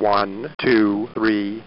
[0.00, 1.62] One, two, three.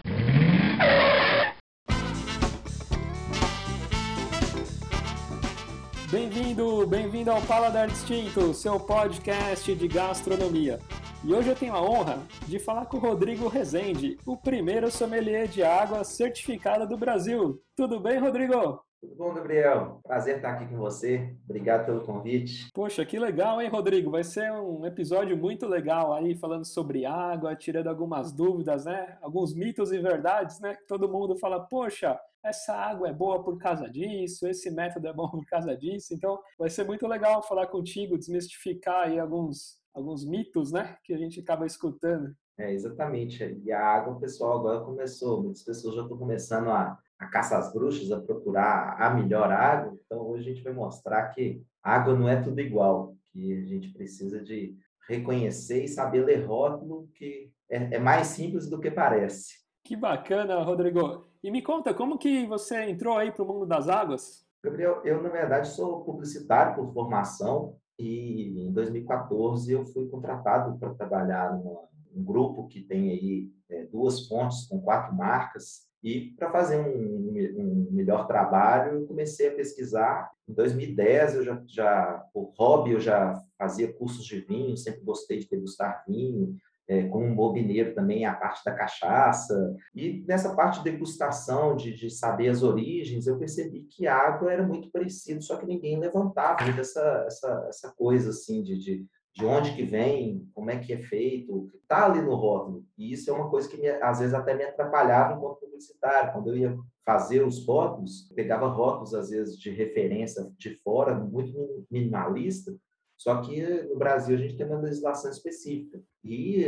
[6.09, 10.79] Bem-vindo, bem-vindo ao Paladar Distinto, seu podcast de gastronomia.
[11.23, 15.47] E hoje eu tenho a honra de falar com o Rodrigo Rezende, o primeiro sommelier
[15.47, 17.61] de água certificado do Brasil.
[17.75, 18.83] Tudo bem, Rodrigo?
[19.03, 19.99] Tudo bom, Gabriel?
[20.01, 21.35] Prazer estar aqui com você.
[21.43, 22.69] Obrigado pelo convite.
[22.73, 24.09] Poxa, que legal, hein, Rodrigo?
[24.09, 29.17] Vai ser um episódio muito legal aí, falando sobre água, tirando algumas dúvidas, né?
[29.21, 30.77] Alguns mitos e verdades, né?
[30.87, 35.27] Todo mundo fala, poxa, essa água é boa por causa disso, esse método é bom
[35.29, 36.13] por causa disso.
[36.13, 40.95] Então, vai ser muito legal falar contigo, desmistificar aí alguns, alguns mitos, né?
[41.03, 42.33] Que a gente acaba escutando.
[42.57, 43.61] É, exatamente.
[43.65, 47.57] E a água, o pessoal agora começou, muitas pessoas já estão começando a a caça
[47.57, 49.97] às bruxas, a procurar a melhor água.
[50.05, 53.89] Então, hoje a gente vai mostrar que água não é tudo igual, que a gente
[53.89, 54.75] precisa de
[55.07, 59.63] reconhecer e saber ler rótulo, que é, é mais simples do que parece.
[59.83, 61.27] Que bacana, Rodrigo.
[61.43, 64.45] E me conta, como que você entrou aí para o mundo das águas?
[64.63, 70.93] Gabriel, eu, na verdade, sou publicitário por formação e em 2014 eu fui contratado para
[70.93, 76.77] trabalhar num grupo que tem aí é, duas fontes com quatro marcas e para fazer
[76.77, 80.29] um, um, melhor trabalho, eu comecei a pesquisar.
[80.47, 85.39] Em 2010, eu já, já, por hobby, eu já fazia cursos de vinho, sempre gostei
[85.39, 86.57] de degustar vinho.
[86.85, 89.73] É, como um bobineiro também, a parte da cachaça.
[89.95, 94.67] E nessa parte de degustação, de, de saber as origens, eu percebi que água era
[94.67, 99.75] muito parecido, só que ninguém levantava essa, essa, essa coisa assim de, de de onde
[99.75, 102.85] que vem, como é que é feito, está ali no rótulo.
[102.97, 106.31] E isso é uma coisa que me, às vezes até me atrapalhava enquanto publicitário.
[106.31, 111.85] Quando eu ia fazer os rótulos, pegava rótulos às vezes de referência de fora, muito
[111.89, 112.73] minimalista,
[113.17, 116.01] só que no Brasil a gente tem uma legislação específica.
[116.23, 116.63] E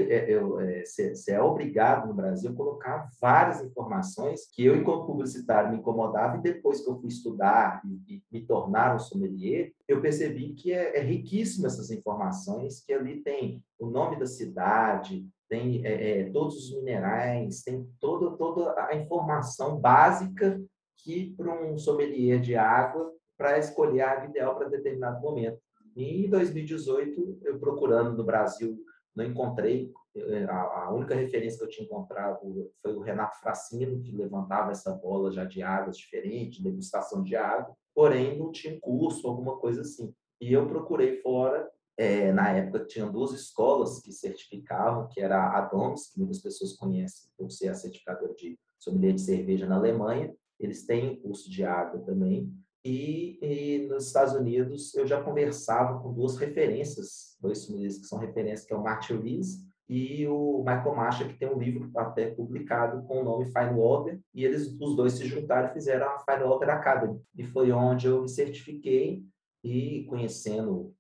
[0.84, 5.72] você é, é, é, obrigado no Brasil a colocar várias informações que eu, enquanto publicitário,
[5.72, 6.38] me incomodava.
[6.38, 10.72] E depois que eu fui estudar e, e me tornar um sommelier, eu percebi que
[10.72, 16.30] é, é riquíssima essas informações, que ali tem o nome da cidade, tem é, é,
[16.32, 20.62] todos os minerais, tem toda, toda a informação básica
[20.98, 25.60] que para um sommelier de água para escolher a água ideal para determinado momento.
[25.96, 28.78] E em 2018, eu procurando no Brasil,
[29.16, 29.92] não encontrei.
[30.16, 32.40] Eh, a, única referência que eu tinha encontrado
[32.82, 37.76] foi o Renato Fracino, que levantava essa bola já de águas diferentes, degustação de água,
[37.94, 40.14] porém não tinha curso, alguma coisa assim.
[40.42, 41.70] E eu procurei fora.
[41.98, 46.74] É, na época tinha duas escolas que certificavam, que era a Doms, que muitas pessoas
[46.74, 50.36] conhecem por ser a certificadora de sommelier de cerveja na Alemanha.
[50.60, 52.54] Eles têm curso de água também.
[52.86, 58.20] E, e, nos Estados Unidos eu já conversava com duas referências, dois sommeliers que são
[58.20, 62.30] referências, que é o Martin Rees e o Michael Macha, que tem um livro até
[62.30, 66.20] publicado com o nome Fine Water, e eles os dois se juntaram e fizeram a
[66.20, 67.20] Fine Water Academy.
[67.36, 69.24] E foi onde eu me certifiquei
[69.64, 70.94] e conhecendo,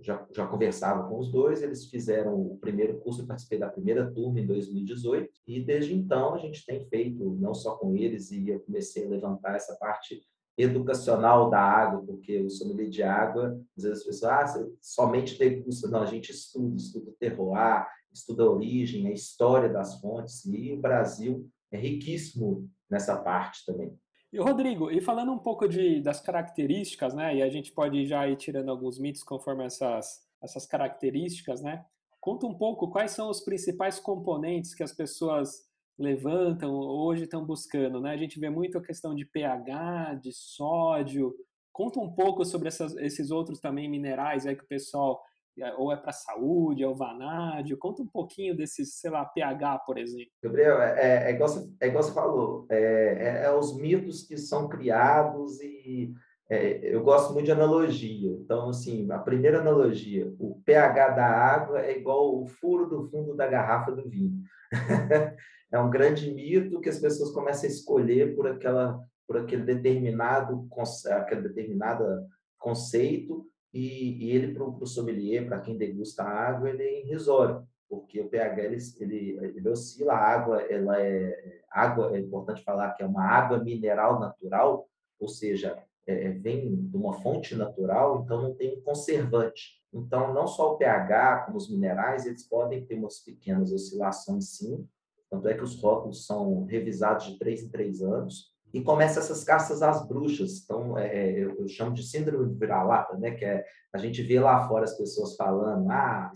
[0.00, 4.10] já, já conversava com os dois, eles fizeram o primeiro curso, eu participei da primeira
[4.12, 8.48] turma em 2018, e desde então a gente tem feito, não só com eles, e
[8.48, 10.22] eu comecei a levantar essa parte
[10.58, 15.88] educacional da água, porque o sommelier de água, às vezes as pessoas, ah, somente degusta.
[15.88, 20.72] Não, a gente estuda, estuda o terroir, estuda a origem, a história das fontes, e
[20.72, 23.96] o Brasil é riquíssimo nessa parte também.
[24.32, 28.28] E Rodrigo, e falando um pouco de, das características, né, e a gente pode já
[28.28, 31.84] ir tirando alguns mitos conforme essas, essas características, né,
[32.20, 35.67] conta um pouco quais são os principais componentes que as pessoas
[35.98, 38.12] levantam, hoje estão buscando, né?
[38.12, 41.34] A gente vê muito a questão de pH, de sódio.
[41.72, 45.20] Conta um pouco sobre essas, esses outros também minerais aí que o pessoal
[45.60, 47.76] é, ou é para saúde, é o vanádio.
[47.78, 50.30] Conta um pouquinho desses, sei lá, pH, por exemplo.
[50.42, 54.22] Gabriel, é, é, é, igual, você, é igual você falou, é, é, é os mitos
[54.22, 56.14] que são criados e
[56.48, 58.30] é, eu gosto muito de analogia.
[58.30, 63.34] Então, assim, a primeira analogia, o pH da água é igual o furo do fundo
[63.34, 64.42] da garrafa do vinho.
[65.70, 70.66] é um grande mito que as pessoas começam a escolher por aquela por aquele determinado
[71.10, 72.26] aquele determinado
[72.58, 77.66] conceito e, e ele para o sommelier para quem degusta a água ele é irrisório
[77.88, 82.92] porque o pH ele, ele, ele oscila a água ela é água é importante falar
[82.92, 84.88] que é uma água mineral natural
[85.20, 85.76] ou seja
[86.06, 89.78] é, é vem de uma fonte natural então não tem conservante.
[89.92, 94.88] Então não só o pH como os minerais eles podem ter umas pequenas oscilações sim
[95.30, 98.52] tanto é que os rótulos são revisados de três em três anos.
[98.72, 100.62] E começa essas caças às bruxas.
[100.62, 103.30] Então, é, é eu, eu, chamo de síndrome de vira-lata, né?
[103.30, 106.30] que é a gente vê lá fora as pessoas falando, ah,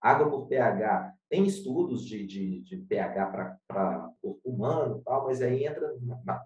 [0.00, 5.64] água por pH tem estudos de, de, de pH para corpo humano, tal, mas aí
[5.64, 5.90] entra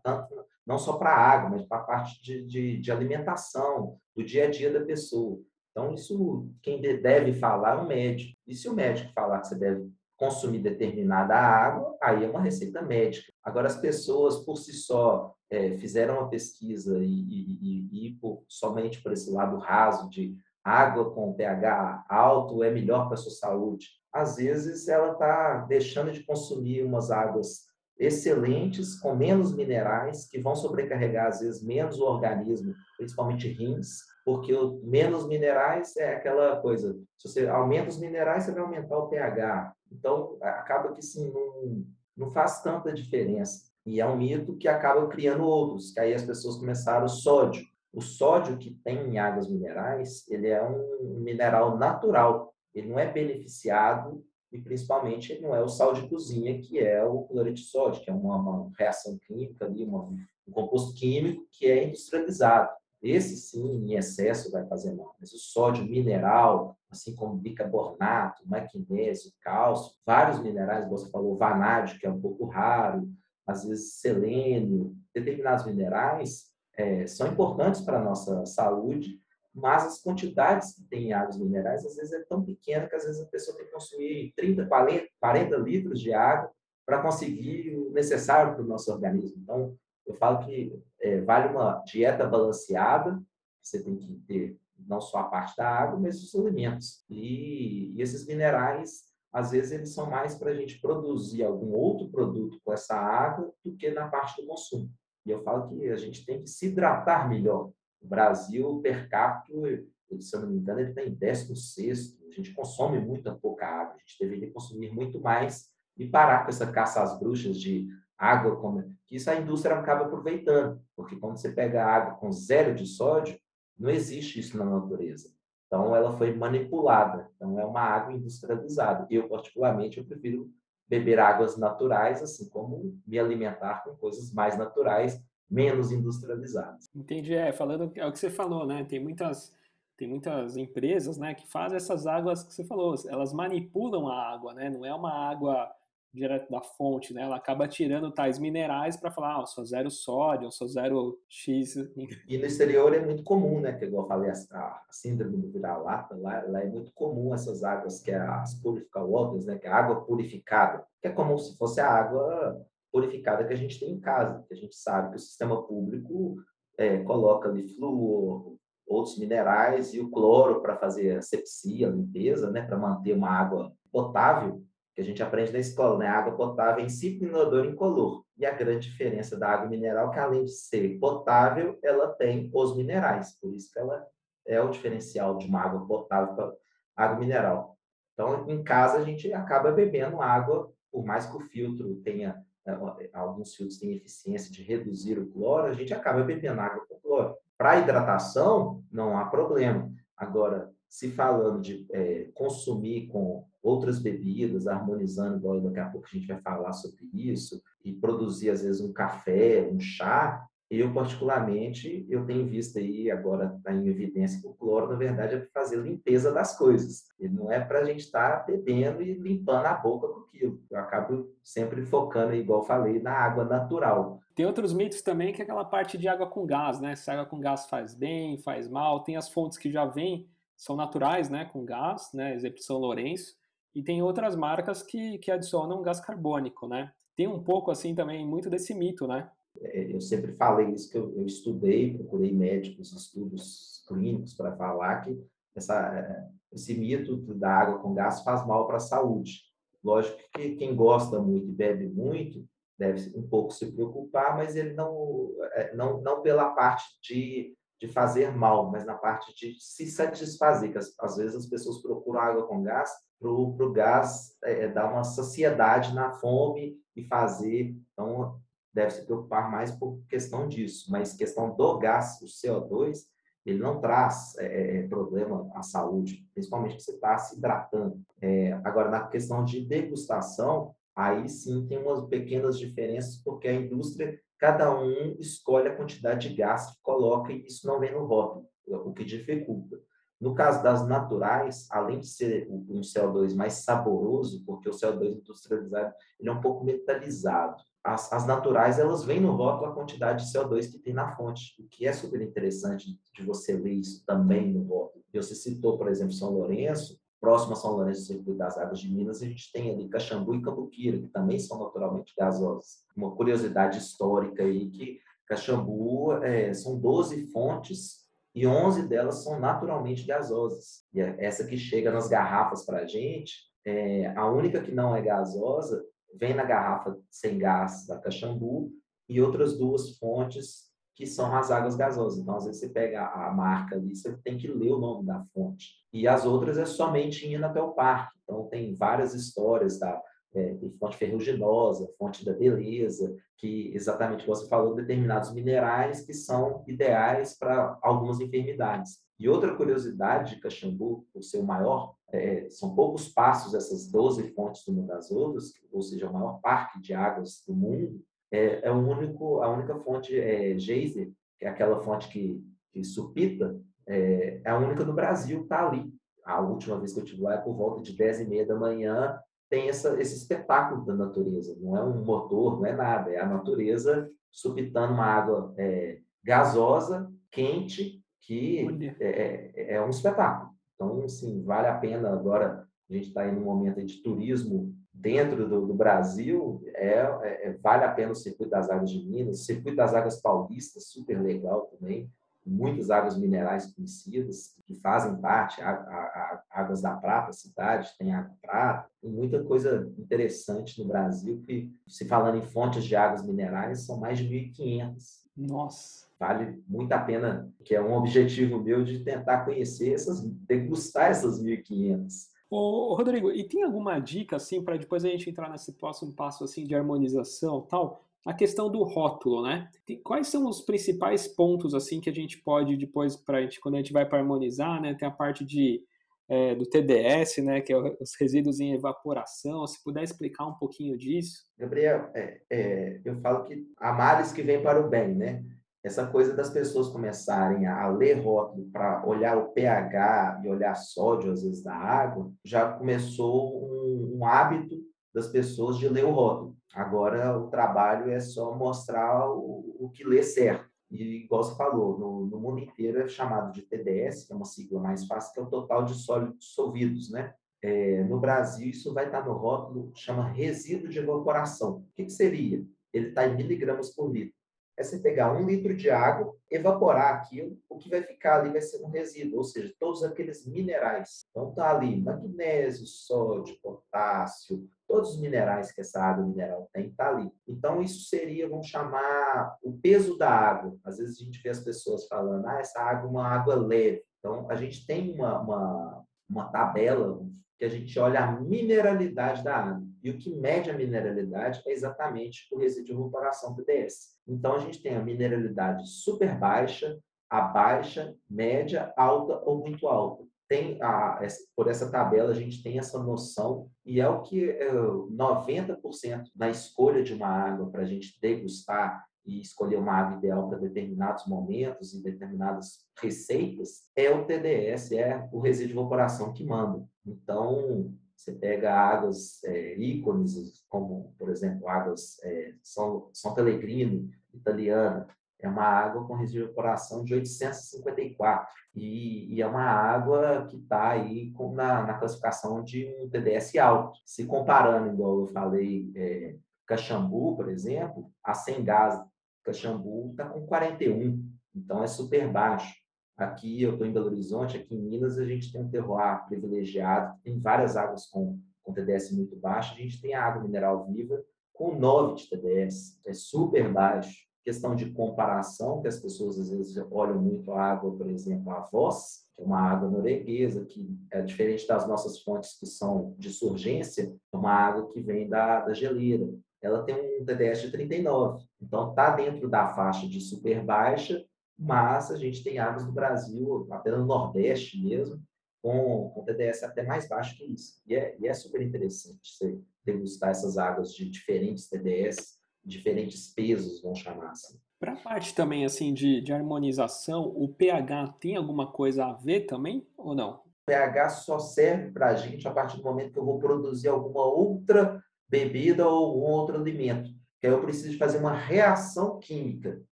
[0.01, 4.45] tanto, não só para água, mas para a parte de, de, de, alimentação, do dia
[4.45, 5.41] a dia da pessoa.
[5.73, 8.39] Então, isso quem deve falar é o médico.
[8.47, 12.83] E se o médico falar que você deve consumir determinada água, aí é uma receita
[12.83, 13.33] médica.
[13.45, 18.43] Agora, as pessoas por si só é, fizeram uma pesquisa e, e, e, e por,
[18.49, 20.35] somente por esse lado raso de
[20.65, 23.87] água com pH alto é melhor para a sua saúde.
[24.13, 27.67] Às vezes, ela está deixando de consumir umas águas
[27.99, 34.53] excelentes, com menos minerais, que vão sobrecarregar, às vezes, menos o organismo, principalmente rins, porque
[34.53, 39.07] o menos minerais é aquela coisa, se você aumenta os minerais, você vai aumentar o
[39.07, 39.73] pH.
[39.93, 41.85] Então, acaba que sim, não,
[42.17, 43.71] não faz tanta diferença.
[43.87, 47.65] E é um mito que acaba criando outros, que aí as pessoas começaram o sódio.
[47.93, 53.09] O sódio que tem em águas minerais, ele é um mineral natural, ele não é
[53.09, 57.63] beneficiado e principalmente ele não é o sal de cozinha, que é o cloreto de
[57.63, 60.03] sódio, que é uma, uma reação química ali, uma,
[60.49, 62.71] um composto químico que é industrializado.
[63.03, 65.15] Esse sim, em excesso, vai fazer mal.
[65.21, 72.07] Mas o sódio mineral, assim como bicarbonato, magnésio, cálcio, vários minerais, você falou vanádio, que
[72.07, 73.09] é um pouco raro,
[73.47, 79.19] às vezes selênio, determinados minerais é, são importantes para a nossa saúde,
[79.55, 83.05] mas as quantidades que tem em águas minerais, às vezes, é tão pequena que às
[83.05, 86.51] vezes a pessoa tem que consumir 30, 40, 40 litros de água
[86.85, 89.41] para conseguir o necessário para o nosso organismo.
[89.43, 89.75] Então,
[90.07, 93.23] eu falo que é, vale uma dieta balanceada,
[93.63, 97.05] você tem que ter não só a parte da água, mas os alimentos.
[97.09, 102.09] E, e esses minerais, às vezes, eles são mais para a gente produzir algum outro
[102.09, 104.91] produto com essa água do que na parte do consumo.
[105.25, 107.71] E eu falo que a gente tem que se hidratar melhor.
[108.01, 109.85] O Brasil, per capita,
[110.21, 112.19] se eu não me engano, ele está em 16.
[112.29, 113.95] A gente consome muita pouca água.
[113.95, 118.57] A gente deveria consumir muito mais e parar com essa caça às bruxas de água,
[118.57, 122.87] como, que isso a indústria acaba aproveitando, porque quando você pega água com zero de
[122.87, 123.39] sódio,
[123.79, 125.29] não existe isso na natureza.
[125.67, 127.29] Então, ela foi manipulada.
[127.37, 129.07] Então, é uma água industrializada.
[129.11, 130.51] Eu, particularmente, eu prefiro
[130.89, 135.21] beber águas naturais, assim como me alimentar com coisas mais naturais,
[135.51, 136.89] menos industrializadas.
[136.95, 137.35] Entendi.
[137.35, 138.85] É, falando, é o que você falou, né?
[138.85, 139.53] Tem muitas,
[139.97, 142.95] tem muitas empresas, né, que fazem essas águas que você falou.
[143.09, 144.71] Elas manipulam a água, né?
[144.71, 145.71] Não é uma água
[146.13, 147.23] direto da fonte, né?
[147.23, 151.19] Ela acaba tirando tais minerais para falar, ah, eu sou zero sódio, eu sou zero
[151.29, 151.77] X.
[152.29, 153.73] E no exterior é muito comum, né?
[153.73, 157.63] Que igual eu falei, a, a síndrome do vira-lata, lá, lá, é muito comum essas
[157.63, 159.59] águas que é as purified waters, né?
[159.59, 163.57] Que é a água purificada, que é como se fosse a água purificada que a
[163.57, 166.37] gente tem em casa, que a gente sabe que o sistema público
[166.79, 168.57] é, coloca ali flúor,
[168.87, 172.63] outros minerais e o cloro para fazer asepsia, limpeza, né?
[172.63, 174.66] Para manter uma água potável
[174.97, 176.07] que a gente aprende na escola, né?
[176.07, 178.25] Água potável é insípida, inodor e incolor.
[178.39, 182.51] E a grande diferença da água mineral é que, além de ser potável, ela tem
[182.51, 183.39] os minerais.
[183.39, 184.07] Por isso que ela
[184.47, 186.53] é o diferencial de uma água potável para
[186.97, 187.77] água mineral.
[188.15, 193.11] Então, em casa, a gente acaba bebendo água, por mais que o filtro tenha, eh,
[193.13, 197.37] alguns filtros têm eficiência de reduzir o cloro, a gente acaba bebendo água com cloro.
[197.59, 199.93] Para hidratação, não há problema.
[200.17, 206.17] Agora, se falando de é, consumir com outras bebidas, harmonizando, igual daqui a pouco a
[206.17, 212.05] gente vai falar sobre isso, e produzir, às vezes, um café, um chá, eu, particularmente,
[212.11, 215.63] eu tenho visto aí, agora está em evidência que o cloro, na verdade, é para
[215.63, 217.05] fazer limpeza das coisas.
[217.21, 220.61] E não é para a gente estar tá bebendo e limpando a boca com aquilo.
[220.69, 224.21] Eu acabo sempre focando, igual falei, na água natural.
[224.35, 226.97] Tem outros mitos também, que é aquela parte de água com gás, né?
[226.97, 229.05] Se água com gás faz bem, faz mal.
[229.05, 233.35] Tem as fontes que já vêm são naturais, né, com gás, né, exemplo São Lourenço,
[233.75, 236.93] e tem outras marcas que, que adicionam gás carbônico, né?
[237.15, 239.31] Tem um pouco assim também muito desse mito, né?
[239.61, 245.03] É, eu sempre falei isso que eu, eu estudei, procurei médicos, estudos clínicos para falar
[245.03, 245.19] que
[245.55, 249.43] essa, é, esse mito da água com gás faz mal para a saúde.
[249.85, 252.47] Lógico que quem gosta muito e bebe muito
[252.79, 257.89] deve um pouco se preocupar, mas ele não, é, não, não pela parte de de
[257.89, 262.47] fazer mal, mas na parte de se satisfazer, que às vezes as pessoas procuram água
[262.47, 268.39] com gás para o gás é, é, dar uma saciedade na fome e fazer, então
[268.73, 272.99] deve se preocupar mais por questão disso, mas questão do gás, o CO2,
[273.45, 278.01] ele não traz é, é, é problema à saúde, principalmente você está se hidratando.
[278.21, 284.21] É, agora, na questão de degustação, aí sim tem umas pequenas diferenças, porque a indústria
[284.39, 288.47] cada um escolhe a quantidade de gás que coloca e isso não vem no rótulo,
[288.67, 289.79] o que dificulta.
[290.21, 295.95] No caso das naturais, além de ser um CO2 mais saboroso, porque o CO2 industrializado
[296.19, 300.33] ele é um pouco metalizado, as, as, naturais elas vêm no rótulo a quantidade de
[300.33, 304.53] CO2 que tem na fonte, o que é super interessante de você ler isso também
[304.53, 305.05] no rótulo.
[305.15, 308.93] Você citou, por exemplo, São Lourenço, próximo a São Lourenço do Circuito das Águas de
[308.93, 312.85] Minas, a gente tem ali Caxambu e Cambuquira, que também são naturalmente gasosas.
[312.97, 320.07] Uma curiosidade histórica aí que Caxambu é, são 12 fontes e 11 delas são naturalmente
[320.07, 320.85] gasosas.
[320.93, 324.95] E é essa que chega nas garrafas para a gente, é, a única que não
[324.95, 328.71] é gasosa vem na garrafa sem gás da Caxambu
[329.09, 330.67] e outras duas fontes
[330.97, 332.19] que são as águas gasosas.
[332.19, 335.23] Então, às vezes você pega a marca ali, você tem que ler o nome da
[335.35, 335.75] fonte.
[335.93, 338.17] E as outras é somente indo até o parque.
[338.25, 340.03] Então, tem várias histórias da
[340.35, 347.39] é, fonte ferruginosa, fonte da beleza, que exatamente você falou, determinados minerais que são ideais
[347.39, 348.99] para algumas enfermidades.
[349.19, 354.65] E outra curiosidade de Caxambu, o seu maior, é, são poucos passos essas 12 fontes
[354.65, 358.71] do Mundo das Outras, ou seja, o maior parque de águas do mundo, é, é
[358.71, 362.43] o único, a única fonte é, geyser, que é aquela fonte que,
[362.73, 365.93] que supita, é, é a única do Brasil que está ali.
[366.25, 368.57] A última vez que eu estive lá é por volta de 10 e meia da
[368.57, 369.19] manhã,
[369.49, 371.57] tem essa, esse espetáculo da natureza.
[371.61, 377.11] Não é um motor, não é nada, é a natureza supitando uma água é, gasosa,
[377.31, 378.67] quente, que
[379.01, 380.51] é, é, é, um espetáculo.
[380.75, 385.49] Então, assim, vale a pena agora, a gente está em um momento de turismo dentro
[385.49, 389.41] do, do Brasil, é, é, é, vale a pena o Circuito das Águas de Minas,
[389.41, 392.11] o Circuito das Águas Paulistas, super legal também,
[392.45, 398.15] muitas águas minerais conhecidas que fazem parte, a, a, a, Águas da Prata, cidade tem
[398.15, 403.27] água prata, tem muita coisa interessante no Brasil que, se falando em fontes de águas
[403.27, 404.95] minerais, são mais de 1.500.
[405.37, 406.07] Nossa!
[406.19, 411.43] Vale muito a pena, que é um objetivo meu de tentar conhecer essas, degustar essas
[411.43, 412.36] 1.500.
[412.49, 416.45] Ô, Rodrigo, e tem alguma dica assim para depois a gente entrar nesse próximo passo
[416.45, 418.07] assim de harmonização, tal?
[418.27, 419.71] a questão do rótulo, né?
[420.03, 423.79] Quais são os principais pontos assim que a gente pode depois para gente quando a
[423.79, 424.95] gente vai para harmonizar, né?
[424.95, 425.81] Tem a parte de
[426.29, 427.61] é, do TDS, né?
[427.61, 429.65] Que é os resíduos em evaporação.
[429.65, 431.47] Se puder explicar um pouquinho disso.
[431.57, 435.45] Gabriel, é, é, eu falo que há males que vêm para o bem, né?
[435.87, 441.31] Essa coisa das pessoas começarem a ler rótulo para olhar o pH e olhar sódio
[441.31, 444.75] às vezes da água, já começou um, um hábito
[445.15, 446.57] das pessoas de ler o rótulo.
[446.75, 450.69] Agora o trabalho é só mostrar o, o que lê certo.
[450.91, 454.45] E, igual você falou, no, no, mundo inteiro é chamado de TDS, que é uma
[454.45, 457.33] sigla mais fácil, que é o total de sólidos dissolvidos, né?
[457.63, 461.77] É, no Brasil, isso vai estar no rótulo, chama resíduo de evaporação.
[461.77, 462.67] O que, que seria?
[462.93, 464.36] Ele está em miligramas por litro
[464.77, 468.61] é você pegar um litro de água, evaporar aquilo, o que vai ficar ali vai
[468.61, 471.27] ser um resíduo, ou seja, todos aqueles minerais.
[471.31, 477.09] Então tá ali magnésio, sódio, potássio, todos os minerais que essa água mineral tem, tá
[477.09, 477.31] ali.
[477.49, 480.77] Então isso seria, vamos chamar, o peso da água.
[480.85, 484.03] Às vezes a gente vê as pessoas falando, ah, essa água é uma água leve.
[484.19, 487.25] Então a gente tem uma, uma, uma tabela
[487.59, 489.86] que a gente olha a mineralidade da água.
[490.03, 494.17] E o que mede a mineralidade é exatamente o resíduo de evaporação TDS.
[494.27, 496.99] Então, a gente tem a mineralidade super baixa,
[497.29, 500.25] a baixa, média, alta ou muito alta.
[500.49, 501.21] Tem a,
[501.57, 506.49] por essa tabela, a gente tem essa noção, e é o que é, 90% da
[506.49, 511.27] escolha de uma água para a gente degustar e escolher uma água ideal para determinados
[511.27, 516.87] momentos e determinadas receitas, é o TDS, é o resíduo de evaporação que manda.
[517.05, 525.07] Então, você pega águas é, ícones, como, por exemplo, águas é, São, Pellegrino, italiana,
[525.39, 530.57] é uma água com resíduo de evaporação de 854 e, e é uma água que
[530.57, 533.99] está aí com, na, na, classificação de um TDS alto.
[534.05, 538.99] Se comparando, igual eu falei, é, Caxambu, por exemplo, a sem gás
[539.45, 541.23] Caxambu está com 41,
[541.55, 542.75] então é super baixo.
[543.17, 547.19] Aqui eu estou em Belo Horizonte, aqui em Minas a gente tem um terroir privilegiado,
[547.23, 551.25] tem várias águas com, com TDS muito baixo, a gente tem a água mineral viva
[551.55, 554.27] com 9 de TDS, é super baixo.
[554.45, 558.61] Questão de comparação, que as pessoas às vezes olham muito a água, por exemplo, a
[558.61, 563.31] Voz, que é uma água norueguesa, que é diferente das nossas fontes que são de
[563.31, 566.29] surgência, é uma água que vem da, da geleira.
[566.63, 571.25] Ela tem um TDS de 39, então está dentro da faixa de super baixa
[571.59, 575.23] mas a gente tem águas no Brasil, até no Nordeste mesmo,
[575.63, 577.81] com, com TDS até mais baixo que isso.
[577.87, 583.83] E é, e é super interessante você degustar essas águas de diferentes TDS, diferentes pesos,
[583.83, 584.59] vamos chamar assim.
[584.79, 589.47] Para a parte também assim de, de harmonização, o pH tem alguma coisa a ver
[589.47, 590.35] também ou não?
[590.35, 593.89] O pH só serve para a gente a partir do momento que eu vou produzir
[593.89, 597.11] alguma outra bebida ou algum outro alimento.
[597.41, 599.83] Que aí eu preciso fazer uma reação química.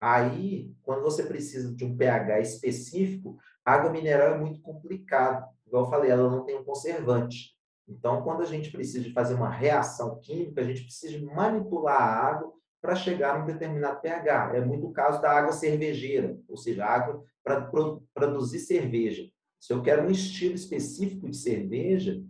[0.00, 5.46] Aí, quando você precisa de um pH específico, água mineral é muito complicado.
[5.66, 7.56] Igual eu falei, ela não tem um conservante.
[7.86, 12.28] Então, quando a gente precisa de fazer uma reação química, a gente precisa manipular a
[12.28, 14.56] água para chegar a um determinado pH.
[14.56, 17.70] É muito o caso da água cervejeira, ou seja, água para
[18.14, 19.28] produzir cerveja.
[19.58, 22.22] Se eu quero um estilo específico de cerveja,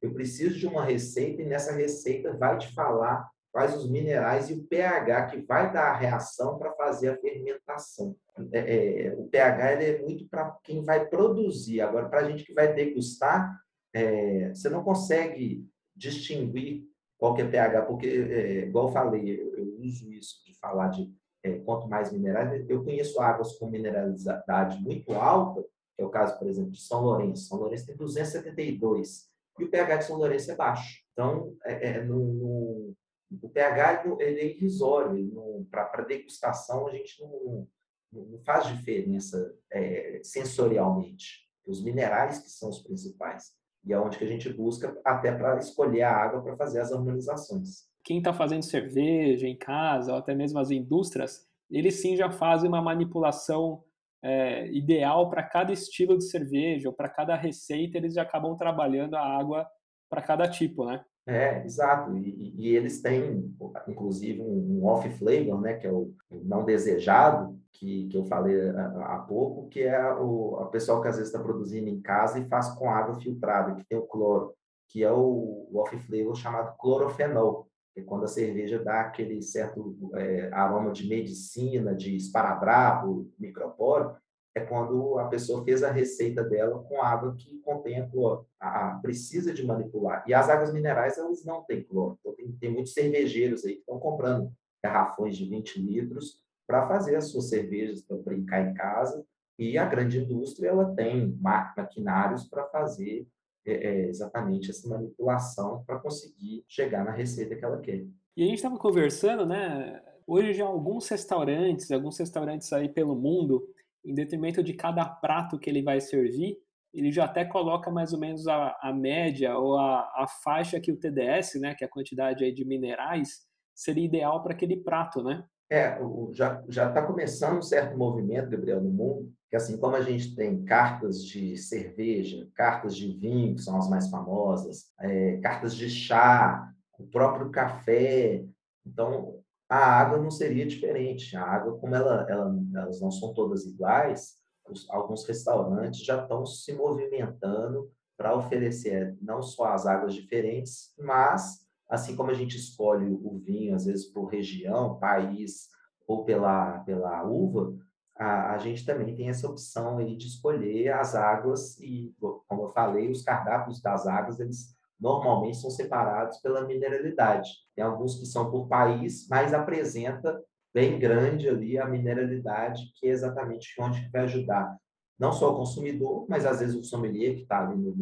[0.00, 4.54] eu preciso de uma receita e nessa receita vai te falar quais os minerais e
[4.54, 8.16] o pH que vai dar a reação para fazer a fermentação.
[8.52, 11.80] É, é, o pH é muito para quem vai produzir.
[11.80, 13.60] Agora, para a gente que vai degustar,
[13.92, 16.86] é, você não consegue distinguir
[17.18, 20.88] qual que é pH, porque, é, igual eu falei, eu, eu, uso isso de falar
[20.88, 21.12] de
[21.42, 25.62] é, quanto mais minerais, eu conheço águas com mineralidade muito alta,
[25.96, 27.48] que é o caso, por exemplo, de São Lourenço.
[27.48, 29.28] São Lourenço tem 272
[29.58, 31.02] e o pH de São Lourenço é baixo.
[31.12, 32.96] Então, é, é no, no,
[33.30, 35.66] o pH ele é irrisório.
[35.70, 37.68] Para degustação, a gente não,
[38.12, 41.46] não faz diferença é, sensorialmente.
[41.66, 43.52] Os minerais que são os principais.
[43.84, 46.92] E é onde que a gente busca até para escolher a água para fazer as
[46.92, 47.86] harmonizações.
[48.02, 52.68] Quem está fazendo cerveja em casa, ou até mesmo as indústrias, eles sim já fazem
[52.68, 53.84] uma manipulação
[54.22, 59.14] é, ideal para cada estilo de cerveja, ou para cada receita, eles já acabam trabalhando
[59.14, 59.68] a água
[60.08, 61.04] para cada tipo, né?
[61.28, 62.16] É, exato.
[62.16, 63.54] E, e, eles têm,
[63.86, 69.68] inclusive, um off-flavor, né, que é o não desejado, que, que eu falei há pouco,
[69.68, 72.90] que é o a pessoal que às vezes está produzindo em casa e faz com
[72.90, 74.54] água filtrada, que tem o cloro,
[74.88, 80.48] que é o, o off-flavor chamado clorofenol, é quando a cerveja dá aquele certo é,
[80.50, 84.16] aroma de medicina, de esparadrapo, microporo,
[84.58, 88.46] é quando a pessoa fez a receita dela com água que contém cloro.
[88.60, 90.24] A, a, precisa de manipular.
[90.26, 92.18] E as águas minerais, elas não têm cloro.
[92.20, 97.16] Então, tem, tem muitos cervejeiros aí que estão comprando garrafões de 20 litros para fazer
[97.16, 99.24] as suas cervejas para brincar em casa.
[99.58, 103.26] E a grande indústria ela tem maquinários para fazer
[103.66, 108.06] é, é, exatamente essa manipulação para conseguir chegar na receita que ela quer.
[108.36, 110.00] E a gente estava conversando, né?
[110.26, 113.66] Hoje já alguns restaurantes, alguns restaurantes aí pelo mundo,
[114.08, 116.56] em detrimento de cada prato que ele vai servir,
[116.94, 120.90] ele já até coloca mais ou menos a, a média ou a, a, faixa que
[120.90, 125.22] o TDS, né, que é a quantidade aí de minerais, seria ideal para aquele prato,
[125.22, 125.44] né?
[125.70, 125.98] É,
[126.32, 130.64] já está começando um certo movimento, Gabriel, no mundo, que assim como a gente tem
[130.64, 136.72] cartas de cerveja, cartas de vinho, que são as mais famosas, é, cartas de chá,
[136.98, 138.42] o próprio café,
[138.86, 139.37] então
[139.68, 141.36] a água não seria diferente.
[141.36, 146.46] A água, como ela, ela, elas não são todas iguais, os, alguns restaurantes já estão
[146.46, 153.06] se movimentando para oferecer não só as águas diferentes, mas assim como a gente escolhe
[153.06, 155.68] o vinho às vezes por região, país
[156.06, 157.74] ou pela pela uva,
[158.16, 162.68] a, a gente também tem essa opção aí de escolher as águas e, como eu
[162.70, 167.50] falei, os cardápios das águas eles normalmente são separados pela mineralidade.
[167.74, 170.42] Tem alguns que são por país, mas apresenta
[170.74, 174.76] bem grande ali a mineralidade, que é exatamente onde vai ajudar
[175.18, 177.94] não só o consumidor, mas às vezes o sommelier que está ali no,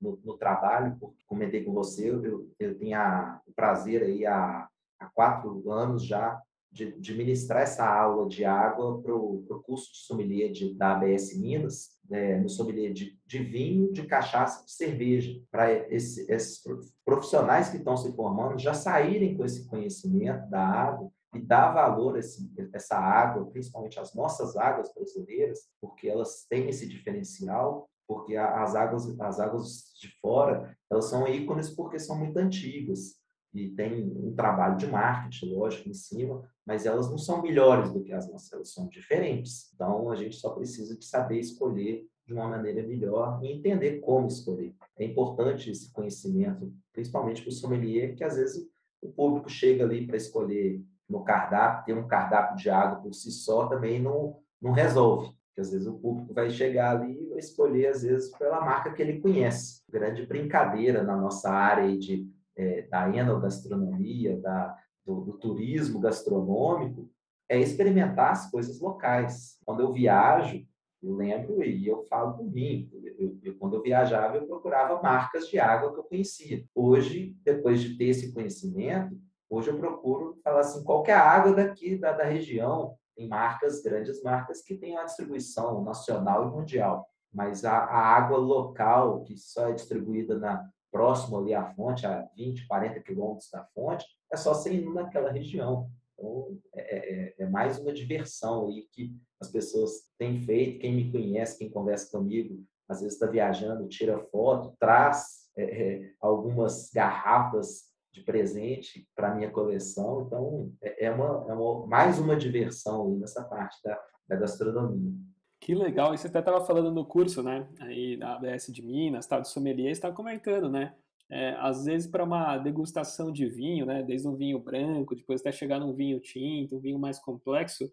[0.00, 0.96] no, no, trabalho.
[1.00, 6.04] Porque comentei com você, eu, eu tenho a, o prazer aí há, há quatro anos
[6.04, 10.92] já de, de ministrar essa aula de água para o curso de sommelier de, da
[10.92, 16.62] ABS Minas, é, no sommelier de, de, vinho, de cachaça, de cerveja, para esse, esses
[17.04, 22.16] profissionais que estão se formando já saírem com esse conhecimento da água e dar valor
[22.16, 28.36] a esse, essa água, principalmente as nossas águas brasileiras, porque elas têm esse diferencial, porque
[28.36, 33.19] as águas, as águas de fora, elas são ícones porque são muito antigas
[33.52, 38.02] e tem um trabalho de marketing, lógico, em cima, mas elas não são melhores do
[38.02, 39.72] que as nossas, elas são diferentes.
[39.74, 44.28] Então, a gente só precisa de saber escolher de uma maneira melhor e entender como
[44.28, 44.72] escolher.
[44.96, 48.68] É importante esse conhecimento, principalmente para o sommelier, que às vezes
[49.02, 53.32] o público chega ali para escolher no cardápio, ter um cardápio de água por si
[53.32, 55.34] só também não, não resolve.
[55.48, 58.92] Porque às vezes o público vai chegar ali e vai escolher, às vezes, pela marca
[58.92, 59.82] que ele conhece.
[59.90, 62.30] Grande brincadeira na nossa área de
[62.60, 67.10] é, da enogastronomia, da, do, do, turismo gastronômico,
[67.48, 69.58] é experimentar as coisas locais.
[69.64, 70.62] Quando eu viajo,
[71.02, 72.88] eu lembro e eu falo por mim.
[73.18, 76.64] Eu, eu, quando eu viajava, eu procurava marcas de água que eu conhecia.
[76.74, 79.18] Hoje, depois de ter esse conhecimento,
[79.48, 83.82] hoje eu procuro falar assim, qual é a água daqui, da, da região, Tem marcas,
[83.82, 87.06] grandes marcas, que têm uma distribuição nacional e mundial.
[87.32, 92.28] Mas a, a água local, que só é distribuída na próximo ali à fonte, a
[92.36, 95.90] 20, 40 quilômetros da fonte, é só ser indo naquela região.
[96.14, 100.80] Então, é, é, é, mais uma diversão aí que as pessoas têm feito.
[100.80, 106.12] Quem me conhece, quem conversa comigo, às vezes está viajando, tira foto, traz é, é
[106.20, 110.24] algumas garrafas de presente para minha coleção.
[110.26, 113.98] Então, é, é uma, é uma, mais uma diversão nessa parte da,
[114.28, 115.12] da gastronomia.
[115.60, 116.14] Que legal.
[116.14, 117.68] E você até estava falando no curso, né?
[117.80, 120.94] Aí da ABS de Minas, tal, de sommelier, estava comentando, né?
[121.30, 124.02] É, às vezes para uma degustação de vinho, né?
[124.02, 127.90] Desde um vinho branco, depois até chegar num vinho tinto, um vinho mais complexo,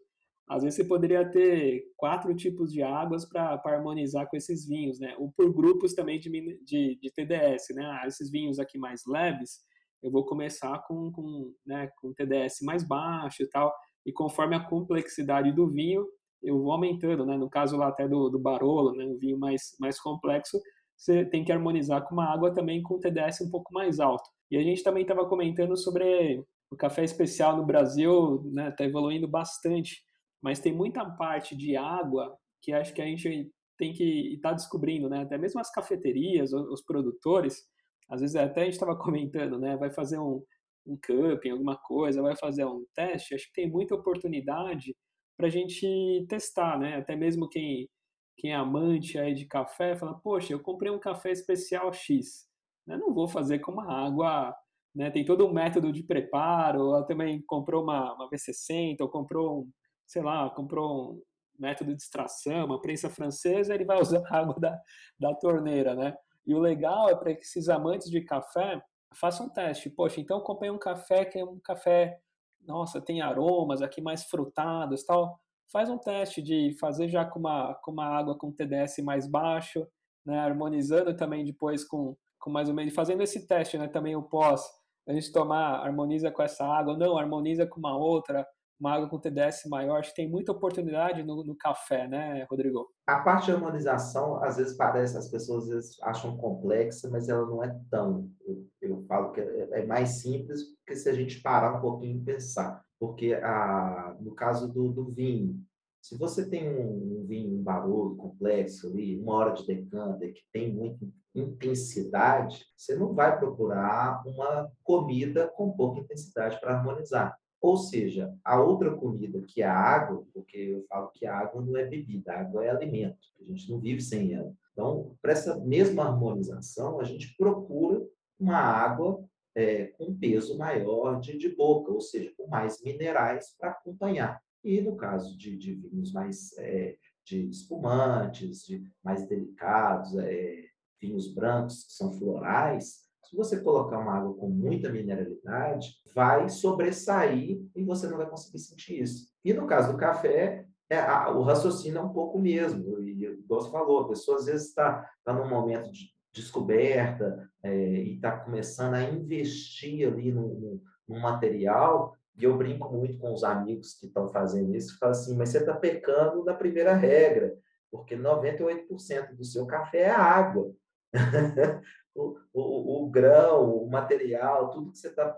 [0.47, 5.13] às vezes você poderia ter quatro tipos de águas para harmonizar com esses vinhos, né?
[5.17, 6.29] Ou por grupos também de,
[6.63, 7.85] de, de TDS, né?
[8.01, 9.59] Ah, esses vinhos aqui mais leves,
[10.01, 13.73] eu vou começar com, com, né, com TDS mais baixo e tal,
[14.05, 16.05] e conforme a complexidade do vinho,
[16.43, 17.37] eu vou aumentando, né?
[17.37, 19.05] No caso lá até do, do Barolo, né?
[19.05, 20.61] Um vinho mais, mais complexo,
[20.95, 24.29] você tem que harmonizar com uma água também com TDS um pouco mais alto.
[24.49, 28.69] E a gente também estava comentando sobre o café especial no Brasil, né?
[28.69, 30.07] Está evoluindo bastante
[30.41, 34.55] mas tem muita parte de água que acho que a gente tem que estar tá
[34.55, 35.21] descobrindo, né?
[35.21, 37.63] Até mesmo as cafeterias, os produtores,
[38.09, 39.77] às vezes até a gente estava comentando, né?
[39.77, 40.43] Vai fazer um,
[40.85, 44.95] um cupping, alguma coisa, vai fazer um teste, acho que tem muita oportunidade
[45.37, 46.97] para a gente testar, né?
[46.97, 47.89] Até mesmo quem,
[48.35, 52.47] quem é amante aí de café fala, poxa, eu comprei um café especial X,
[52.85, 52.97] né?
[52.97, 54.55] não vou fazer com uma água,
[54.95, 55.11] né?
[55.11, 59.71] Tem todo um método de preparo, ou também comprou uma, uma V60, ou comprou um,
[60.07, 61.21] sei lá, comprou um
[61.59, 64.79] método de extração, uma prensa francesa, ele vai usar a água da,
[65.19, 66.15] da torneira, né?
[66.45, 68.81] E o legal é para esses amantes de café
[69.13, 69.89] façam um teste.
[69.89, 72.19] Poxa, então eu comprei um café que é um café,
[72.67, 75.39] nossa, tem aromas aqui mais frutados tal.
[75.71, 79.87] Faz um teste de fazer já com uma, com uma água com TDS mais baixo,
[80.25, 80.39] né?
[80.39, 83.87] harmonizando também depois com, com mais ou menos, fazendo esse teste né?
[83.87, 84.63] também o pós,
[85.07, 88.45] a gente tomar, harmoniza com essa água, não, harmoniza com uma outra,
[88.79, 89.99] uma água com TDS maior.
[89.99, 92.87] Acho que tem muita oportunidade no, no, café, né, Rodrigo?
[93.07, 97.45] A parte de harmonização, às vezes parece, as pessoas às vezes acham complexa, mas ela
[97.45, 98.29] não é tão.
[98.45, 102.17] Eu, eu falo que é, é, mais simples, porque se a gente parar um pouquinho
[102.17, 102.81] e pensar.
[102.99, 105.63] Porque a, no caso do, do vinho,
[106.01, 110.41] se você tem um, um vinho, um barulho complexo ali, uma hora de decanter, que
[110.51, 117.37] tem muita intensidade, você não vai procurar uma comida com pouca intensidade para harmonizar.
[117.61, 121.61] Ou seja, a outra comida, que é a água, porque eu falo que a água
[121.61, 124.53] não é bebida, a água é alimento, a gente não vive sem ela.
[124.71, 128.05] Então, para essa mesma harmonização, a gente procura
[128.39, 129.23] uma água
[129.55, 134.39] é, com peso maior de, de boca, ou seja, com mais minerais para acompanhar.
[134.63, 140.65] E no caso de, de vinhos mais é, de espumantes, de mais delicados, é,
[141.01, 147.61] vinhos brancos que são florais, se você colocar uma água com muita mineralidade, vai sobressair
[147.75, 149.27] e você não vai conseguir sentir isso.
[149.43, 153.01] E no caso do café, é, a, o raciocínio é um pouco mesmo.
[153.01, 157.75] E, igual você falou, a pessoa às vezes está tá num momento de descoberta é,
[157.75, 162.15] e está começando a investir ali no, no, material.
[162.37, 165.49] E eu brinco muito com os amigos que estão fazendo isso, que falam assim, mas
[165.49, 167.57] você está pecando na primeira regra,
[167.91, 170.71] porque 98% do seu café é água.
[172.17, 175.29] o, o, o, grão, o material, tudo que você está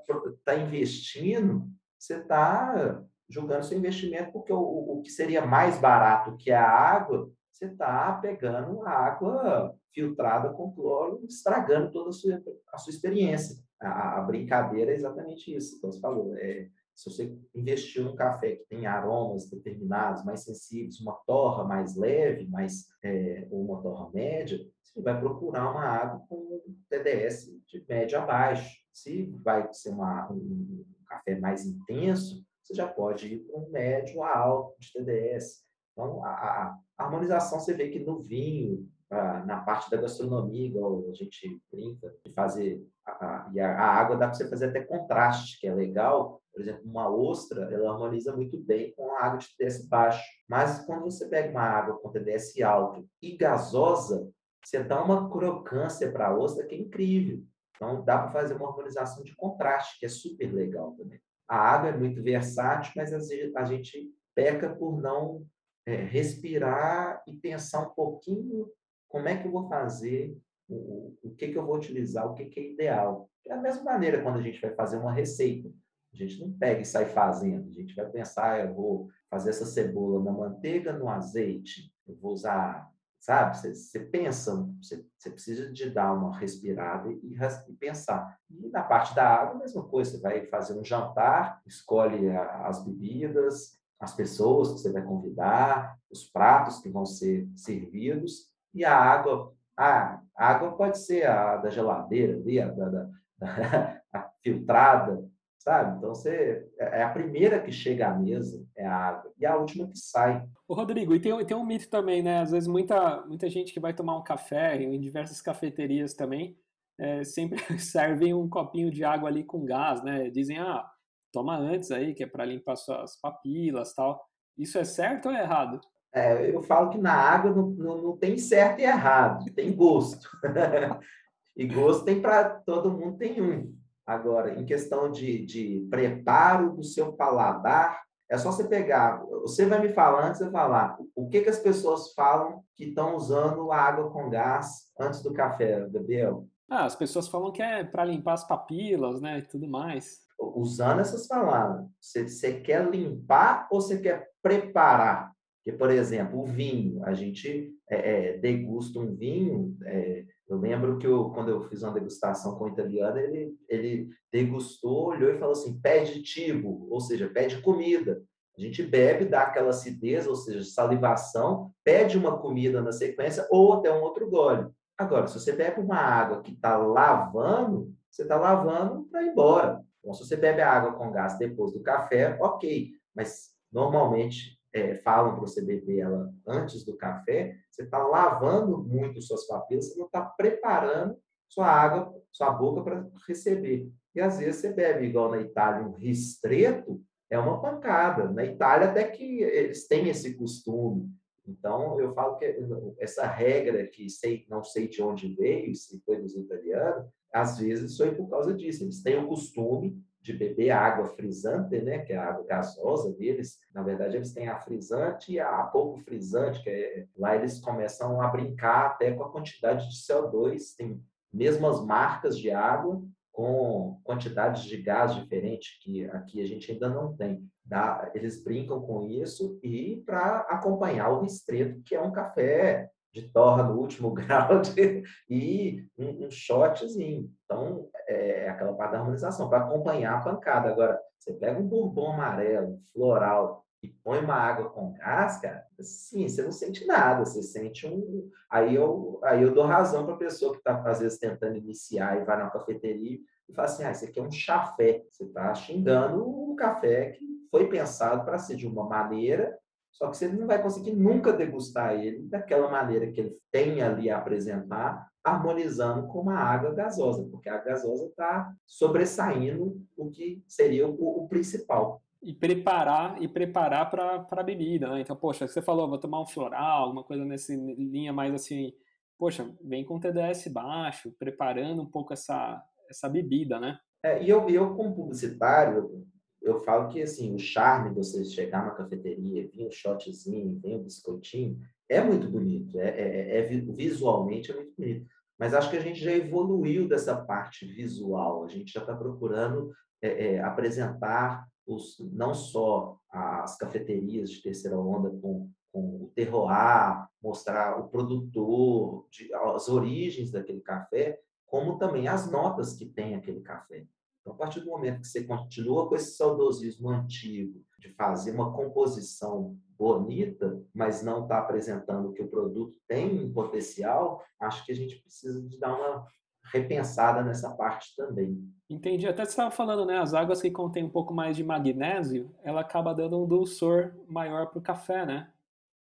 [0.45, 6.51] tá investindo, você está jogando seu investimento, porque o, o que seria mais barato que
[6.51, 12.41] a água, você está pegando a água filtrada com cloro, estragando toda a sua,
[12.73, 13.57] a sua experiência.
[13.79, 16.35] A, a brincadeira é exatamente isso, que você falou.
[16.37, 21.95] É, se você investiu num café que tem aromas determinados, mais sensíveis, uma torra mais
[21.95, 27.85] leve, mais, é, ou uma torra média, você vai procurar uma água com TDS de
[27.87, 28.77] médio a baixo.
[28.91, 34.21] Se vai ser uma, um, café mais intenso, você já pode ir para um médio
[34.21, 35.63] a alto de TDS.
[35.93, 41.13] Então, a, a, harmonização, você vê que no vinho, na parte da gastronomia, igual a
[41.13, 42.85] gente brinca, de fazer.
[43.05, 46.41] A, e a, a água dá para você fazer até contraste, que é legal.
[46.59, 50.21] Por exemplo, uma ostra, ela harmoniza muito bem com a água de TDS baixo.
[50.45, 54.29] Mas quando você pega uma água com TDS alto e gasosa,
[54.61, 57.41] você dá uma crocância para a ostra que é incrível.
[57.73, 61.21] Então, dá para fazer uma harmonização de contraste, que é super legal também.
[61.47, 65.45] A água é muito versátil, mas a gente peca por não
[65.85, 68.69] é, respirar e pensar um pouquinho
[69.07, 72.47] como é que eu vou fazer, o, o que, que eu vou utilizar, o que,
[72.47, 73.29] que é ideal.
[73.47, 75.71] É a mesma maneira quando a gente vai fazer uma receita.
[76.13, 77.69] A gente não pega e sai fazendo.
[77.69, 82.15] A gente vai pensar, ah, eu vou fazer essa cebola na manteiga, no azeite, eu
[82.15, 83.57] vou usar, sabe?
[83.57, 88.37] Você, pensa, você, precisa de dar uma respirada e, e, pensar.
[88.49, 90.11] E na parte da água, a mesma coisa.
[90.11, 95.97] Você vai fazer um jantar, escolhe a, as bebidas, as pessoas que você vai convidar,
[96.09, 99.53] os pratos que vão ser servidos e a água.
[99.77, 103.09] A água pode ser a da geladeira ali, a da, da,
[104.11, 105.28] a filtrada,
[105.59, 105.97] sabe?
[105.97, 109.55] Então você é, é a primeira que chega à mesa é a água e a
[109.55, 110.43] última que sai.
[110.67, 112.41] O Rodrigo, e tem, tem um mito também, né?
[112.41, 116.57] Às vezes muita muita gente que vai tomar um café em diversas cafeterias também
[116.99, 120.29] é, sempre servem um copinho de água ali com gás, né?
[120.29, 120.85] Dizem ah
[121.31, 124.27] toma antes aí que é para limpar suas papilas tal.
[124.57, 125.79] Isso é certo ou é errado?
[126.13, 130.27] É, eu falo que na água não, não, não tem certo e errado, tem gosto.
[131.55, 133.78] e gosto tem para todo mundo, tem um.
[134.09, 139.23] Agora, em questão de, de preparo do seu paladar, é só você pegar.
[139.43, 143.15] Você vai me falar antes de falar o que, que as pessoas falam que estão
[143.15, 146.47] usando água com gás antes do café, Gabriel?
[146.67, 150.21] Ah, as pessoas falam que é para limpar as papilas, né, e tudo mais.
[150.39, 155.31] Usando essas palavras, você, você quer limpar ou você quer preparar?
[155.63, 159.77] Porque, por exemplo, o vinho, a gente é, é, degusta um vinho.
[159.83, 164.09] É, eu lembro que eu, quando eu fiz uma degustação com o italiano, ele, ele
[164.31, 168.23] degustou, olhou e falou assim: pede tibo, ou seja, pede comida.
[168.57, 173.73] A gente bebe, dá aquela acidez, ou seja, salivação, pede uma comida na sequência ou
[173.73, 174.67] até um outro gole.
[174.97, 179.81] Agora, se você bebe uma água que está lavando, você está lavando para ir embora.
[179.99, 182.91] Então, se você bebe a água com gás depois do café, ok.
[183.15, 189.21] Mas normalmente é, falam para você beber ela antes do café, você está lavando muito
[189.21, 193.91] suas papilas, você não está preparando sua água, sua boca para receber.
[194.13, 198.29] E às vezes você bebe, igual na Itália, um ristreto, é uma pancada.
[198.31, 201.09] Na Itália, até que eles têm esse costume.
[201.47, 202.55] Então, eu falo que
[202.99, 207.97] essa regra que sei, não sei de onde veio, se foi dos italianos, às vezes
[207.97, 208.83] foi por causa disso.
[208.83, 213.57] Eles têm o costume de beber água frisante, né, que é a água gasosa deles.
[213.73, 218.21] Na verdade, eles têm a frisante e a pouco frisante, que é, lá eles começam
[218.21, 220.75] a brincar até com a quantidade de CO2.
[220.77, 221.01] Tem
[221.31, 223.01] mesmas marcas de água
[223.31, 227.47] com quantidades de gás diferentes que aqui a gente ainda não tem.
[227.63, 233.27] Dá, eles brincam com isso e para acompanhar o ristreto, que é um café de
[233.29, 237.31] torra no último grau de, e um, um shotzinho.
[237.45, 240.69] Então, é, é aquela parte da harmonização, para acompanhar a pancada.
[240.69, 246.27] Agora, você pega um bourbon amarelo, floral, e põe uma água com gás, cara, sim,
[246.27, 248.29] você não sente nada, você sente um.
[248.49, 252.19] Aí eu, aí eu dou razão para a pessoa que está, às vezes, tentando iniciar
[252.19, 255.03] e vai na cafeteria e fala assim: ah, isso aqui é um chafé.
[255.09, 259.57] Você está xingando um café que foi pensado para ser de uma maneira
[259.99, 264.09] só que você não vai conseguir nunca degustar ele daquela maneira que ele tem ali
[264.09, 270.41] a apresentar, harmonizando com uma água gasosa, porque a água gasosa está sobressaindo o que
[270.47, 274.99] seria o, o principal e preparar e preparar para a bebida, né?
[274.99, 278.73] Então, poxa, você falou, vou tomar um floral, alguma coisa nessa linha mais assim,
[279.17, 283.77] poxa, vem com TDS baixo, preparando um pouco essa essa bebida, né?
[284.03, 286.05] É, e eu, eu como publicitário,
[286.41, 290.77] eu falo que assim, o charme de você chegar na cafeteria, vir um shotzinho, vem
[290.77, 295.07] um biscoitinho, é muito bonito, é, é, é, visualmente é muito bonito.
[295.37, 299.71] Mas acho que a gente já evoluiu dessa parte visual, a gente já está procurando
[300.01, 307.07] é, é, apresentar os, não só as cafeterias de terceira onda com, com o terroir,
[307.21, 313.41] mostrar o produtor, de, as origens daquele café, como também as notas que tem aquele
[313.41, 313.85] café.
[314.21, 318.53] Então, a partir do momento que você continua com esse saudosismo antigo de fazer uma
[318.53, 324.75] composição bonita, mas não está apresentando que o produto tem um potencial, acho que a
[324.75, 326.05] gente precisa de dar uma
[326.51, 328.37] repensada nessa parte também.
[328.69, 329.07] Entendi.
[329.07, 329.97] Até você estava falando, né?
[329.97, 334.47] As águas que contêm um pouco mais de magnésio, ela acaba dando um dulçor maior
[334.47, 335.31] para o café, né?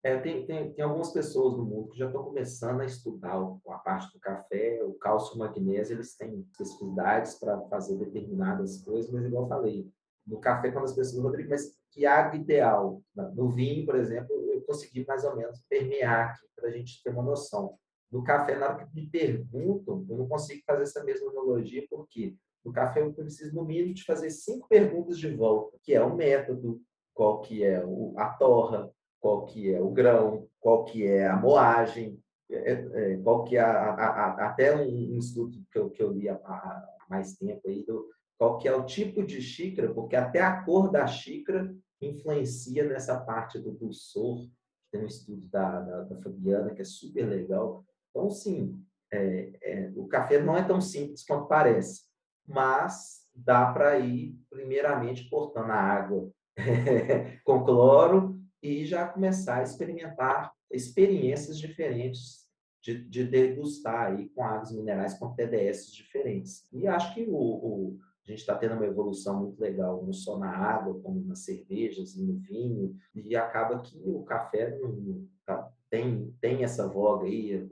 [0.03, 3.35] É, tem, tem, tem, algumas pessoas no mundo que já estão começando a estudar
[3.67, 8.81] a parte do café, o cálcio e o magnésio, eles têm especificidades para fazer determinadas
[8.83, 9.91] coisas, mas igual eu falei,
[10.25, 13.01] no café, quando as pessoas Rodrigo, mas que água ideal?
[13.33, 17.09] No vinho, por exemplo, eu consegui mais ou menos permear aqui para a gente ter
[17.09, 17.77] uma noção.
[18.11, 22.35] No café, na hora que me perguntam, eu não consigo fazer essa mesma analogia, porque
[22.63, 26.15] no café eu preciso, no mínimo, de fazer cinco perguntas de volta, que é o
[26.15, 26.81] método,
[27.13, 27.83] qual que é
[28.17, 33.17] a torra, qual que é o grão, qual que é a moagem, é, é, é
[33.17, 36.87] qual que é a, a, a, até um, estudo que eu, que eu li há,
[37.09, 40.91] mais tempo aí do, qual que é o tipo de xícara, porque até a cor
[40.91, 44.47] da xícara influencia nessa parte do dulçor.
[44.91, 47.83] Tem um estudo da, da, da Fabiana que é super legal.
[48.09, 52.03] Então, sim, é, é, o café não é tão simples quanto parece,
[52.45, 56.29] mas dá para ir, primeiramente, cortando a água
[57.43, 62.47] com cloro e já começar a experimentar experiências diferentes
[62.81, 66.67] de, de degustar aí com águas minerais com TDS diferentes.
[66.71, 70.37] E acho que o, o a gente está tendo uma evolução muito legal, não só
[70.37, 75.71] na água, como nas cervejas e no vinho, e acaba que o café não, tá,
[75.89, 77.65] tem, tem essa voga aí,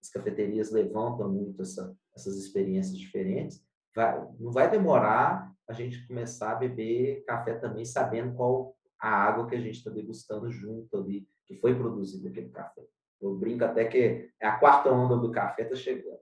[0.00, 3.62] as cafeterias levantam muito essa, essas experiências diferentes.
[3.94, 9.46] Vai, não vai demorar a gente começar a beber café também, sabendo qual a água
[9.46, 12.82] que a gente está degustando junto ali, que foi produzido aquele café.
[13.20, 16.18] Eu brinco até que é a quarta onda do café está chegando.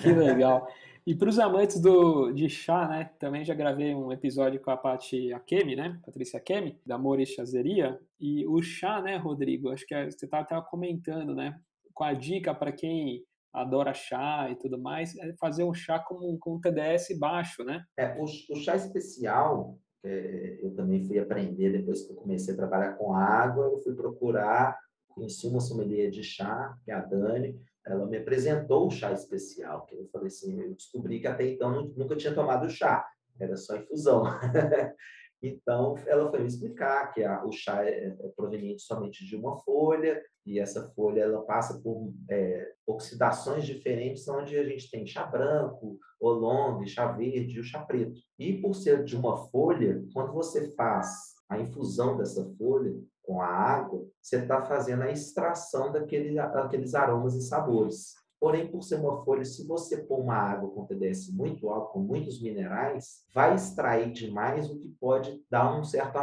[0.00, 0.68] Que legal.
[1.06, 3.10] E para os amantes do, de chá, né?
[3.18, 5.98] Também já gravei um episódio com a Paty Akemi, né?
[6.04, 7.98] Patrícia Akemi, da Mori Chazeria.
[8.20, 9.70] E o chá, né, Rodrigo?
[9.70, 11.58] Acho que é, você estava até comentando, né?
[11.94, 16.36] Com a dica para quem adora chá e tudo mais, é fazer um chá com,
[16.38, 17.84] com TDS baixo, né?
[17.96, 22.56] É, o, o chá especial, é, eu também fui aprender depois que eu comecei a
[22.56, 27.60] trabalhar com água, eu fui procurar, conheci uma sommelier de chá, que é a Dani,
[27.84, 31.92] ela me apresentou o chá especial, que eu falei assim, eu descobri que até então
[31.96, 33.06] nunca tinha tomado chá,
[33.40, 34.24] era só infusão.
[35.42, 39.56] então, ela foi me explicar que a, o chá é, é, proveniente somente de uma
[39.60, 45.24] folha, e essa folha ela passa por é, oxidações diferentes, onde a gente tem chá
[45.24, 48.20] branco, oolong, chá verde e o chá preto.
[48.38, 53.46] E por ser de uma folha, quando você faz a infusão dessa folha, com a
[53.46, 58.14] água, você está fazendo a extração daquele, daqueles aromas e sabores.
[58.40, 62.00] Porém, por ser uma folha, se você pôr uma água com TDS muito alto, com
[62.00, 66.16] muitos minerais, vai extrair demais, o que pode dar um certo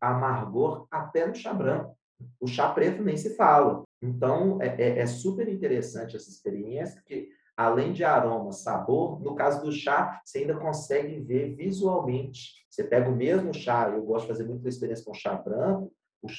[0.00, 1.94] amargor até no chá branco.
[2.40, 3.84] O chá preto nem se fala.
[4.00, 9.62] Então, é, é, é super interessante essa experiência, porque além de aroma, sabor, no caso
[9.62, 12.64] do chá, você ainda consegue ver visualmente.
[12.70, 15.92] Você pega o mesmo chá, eu gosto de fazer muita experiência com chá branco,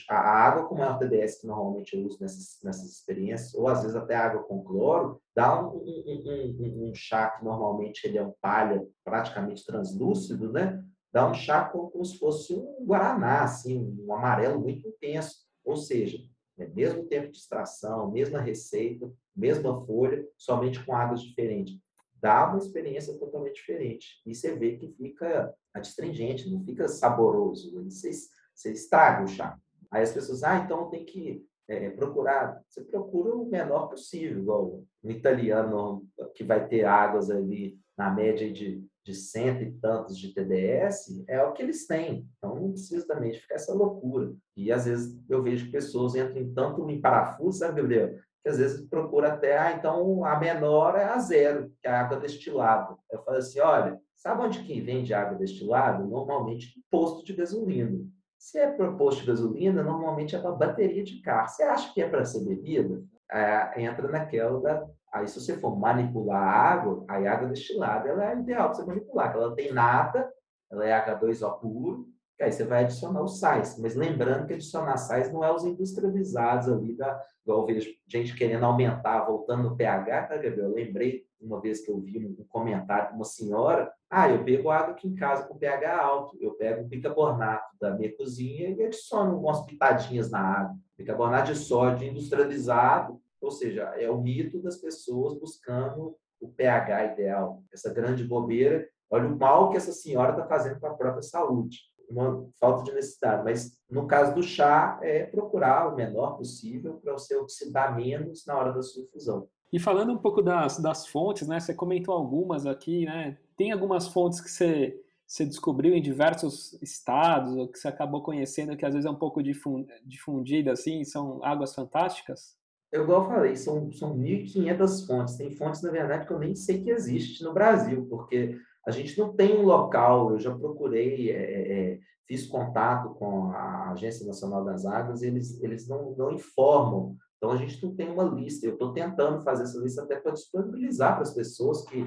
[0.10, 3.96] a água com maior TDS que normalmente eu uso nessas, nessas experiências, ou às vezes
[3.96, 8.34] até água com cloro, dá um, um, um, um chá que normalmente ele é um
[8.42, 10.84] palha praticamente translúcido, né?
[11.12, 15.38] Dá um chá como, se fosse um guaraná, assim, um amarelo muito intenso.
[15.66, 16.20] Ou seja,
[16.58, 21.80] é mesmo tempo de extração, mesma receita, mesma folha, somente com águas diferentes.
[22.22, 24.22] Dá uma experiência totalmente diferente.
[24.26, 27.74] E você vê que fica adstringente, não fica saboroso.
[27.86, 28.12] Você,
[28.54, 29.58] você estraga o chá.
[29.92, 32.62] Aí as pessoas, ah, então tem que é, procurar.
[32.68, 38.52] Você procura o menor possível, igual um italiano que vai ter águas ali na média
[38.52, 42.28] de, de cento e tantos de TDS, é o que eles têm.
[42.38, 44.34] Então não precisa também ficar essa loucura.
[44.56, 48.16] E às vezes eu vejo pessoas entram em tanto em parafuso, sabe, Gabriel?
[48.42, 52.02] Que às vezes procura até, ah, então a menor é a zero, que é a
[52.02, 52.96] água destilada.
[53.12, 56.04] Eu falo assim, olha, sabe onde que vende água destilada?
[56.04, 58.00] Normalmente posto de gasolina.
[58.40, 61.50] Se é para posto de gasolina, normalmente é para bateria de carro.
[61.50, 63.04] Você acha que é para ser bebida?
[63.30, 64.88] É, entra naquela da.
[65.12, 68.86] Aí, se você for manipular a água, a água destilada ela é ideal para você
[68.86, 70.32] manipular, ela tem nada,
[70.72, 72.08] ela é H2O puro,
[72.40, 73.78] que aí você vai adicionar os sais.
[73.78, 78.34] Mas lembrando que adicionar sais não é os industrializados ali, da, igual eu vejo gente
[78.34, 80.70] querendo aumentar, voltando no pH, tá, Gabriel?
[80.70, 84.70] Eu lembrei uma vez que eu vi um comentário de uma senhora, ah, eu bebo
[84.70, 88.84] água aqui em casa com pH alto, eu pego o bicarbonato da minha cozinha e
[88.86, 90.78] adiciono umas pitadinhas na água.
[90.98, 97.62] Bicarbonato de sódio industrializado, ou seja, é o mito das pessoas buscando o pH ideal.
[97.72, 101.90] Essa grande bobeira, olha o mal que essa senhora está fazendo para a própria saúde
[102.10, 103.44] uma falta de necessidade.
[103.44, 108.58] Mas no caso do chá, é procurar o menor possível para você oxidar menos na
[108.58, 109.48] hora da sua infusão.
[109.72, 111.60] E falando um pouco das, das fontes, né?
[111.60, 113.38] Você comentou algumas aqui, né?
[113.56, 118.76] Tem algumas fontes que você, você descobriu em diversos estados, ou que você acabou conhecendo,
[118.76, 122.58] que às vezes é um pouco difundida, assim, são águas fantásticas?
[122.92, 125.36] Eu, igual eu falei, são, são 1.500 fontes.
[125.36, 128.58] Tem fontes, na verdade, que eu nem sei que existe no Brasil, porque
[128.90, 133.52] a gente não tem um local, eu já procurei, é, é, é, fiz contato com
[133.52, 137.16] a Agência Nacional das Águas, eles, eles não, não informam.
[137.38, 138.66] Então, a gente não tem uma lista.
[138.66, 142.00] Eu estou tentando fazer essa lista até para disponibilizar para as pessoas que,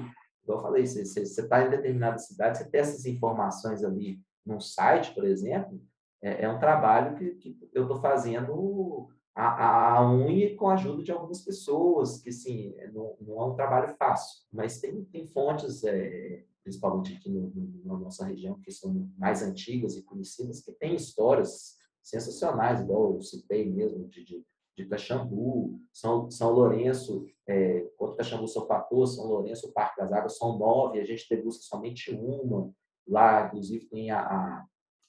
[0.43, 5.13] igual eu falei, você está em determinada cidade, você tem essas informações ali num site,
[5.15, 5.81] por exemplo,
[6.21, 11.01] é, é um trabalho que, que eu estou fazendo a, a, unha com a ajuda
[11.01, 15.83] de algumas pessoas, que sim, não, não é um trabalho fácil, mas tem, tem fontes
[15.83, 20.71] é, principalmente aqui no, no, na nossa região, que são mais antigas e conhecidas, que
[20.73, 24.45] têm histórias sensacionais, igual eu citei mesmo, de, de,
[24.77, 30.37] de Caxambu, São, São Lourenço, é, quanto Caxambu são 14, São Lourenço, Parque das Águas
[30.37, 32.73] são nove, a gente degusta somente uma.
[33.05, 34.65] Lá, inclusive, tem a, a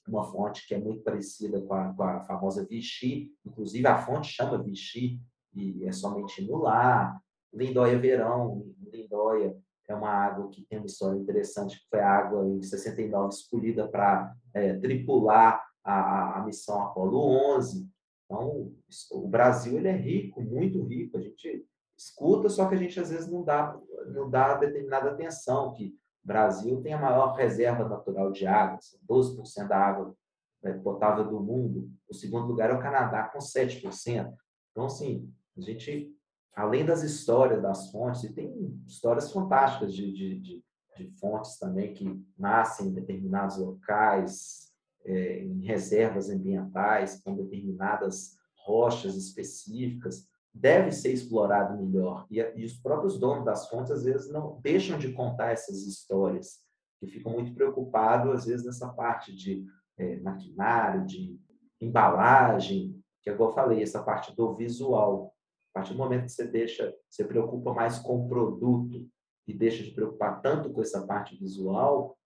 [0.07, 4.27] uma fonte que é muito parecida com a, com a famosa Vichy, inclusive a fonte
[4.27, 5.19] chama Vichy,
[5.53, 7.19] e é somente no lar.
[7.53, 12.47] Lindóia Verão, Lindóia é uma água que tem uma história interessante, que foi a água
[12.47, 17.19] em 69 escolhida para é, tripular a, a, missão Apolo
[17.55, 17.87] 11.
[18.25, 18.73] Então,
[19.11, 21.17] o Brasil ele é rico, muito rico.
[21.17, 21.65] A gente
[21.97, 26.27] escuta, só que a gente às vezes não dá, não dá determinada atenção, que o
[26.27, 30.15] Brasil tem a maior reserva natural de água, 12% da água
[30.63, 31.89] né, potável do mundo.
[32.09, 34.33] O segundo lugar é o Canadá, com 7%.
[34.71, 36.11] Então, assim, a gente,
[36.55, 40.63] além das histórias das fontes, e tem histórias fantásticas de, de, de,
[40.97, 44.71] de fontes também que nascem em determinados locais,
[45.03, 52.25] é, em reservas ambientais, com determinadas rochas específicas, deve ser explorado melhor.
[52.31, 56.63] E, e, os próprios donos das fontes, às vezes, não deixam de contar essas histórias,
[56.99, 59.65] que ficam muito preocupados, às vezes, nessa parte de
[59.97, 61.37] é, maquinário, de
[61.81, 65.34] embalagem, que é eu falei, essa parte do visual.
[65.75, 69.05] A partir do momento que você deixa, você preocupa mais com o produto
[69.45, 72.17] e deixa de preocupar tanto com essa parte visual,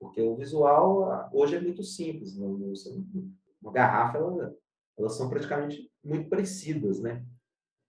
[0.00, 2.34] porque o visual hoje é muito simples.
[2.34, 2.46] Né?
[3.60, 4.56] Uma garrafa, ela,
[4.98, 7.22] elas são praticamente muito parecidas, né?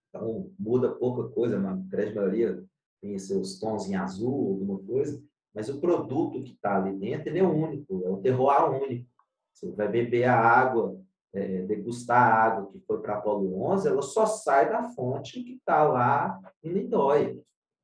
[0.09, 2.65] Então, muda pouca coisa, a grande maioria
[3.01, 7.41] tem seus tons em azul, alguma coisa, mas o produto que está ali dentro é
[7.41, 9.09] único, é um terroir único.
[9.53, 11.01] Você vai beber a água,
[11.35, 15.53] é, degustar a água que foi para Apolo 11, ela só sai da fonte que
[15.53, 17.37] está lá em Lindóia.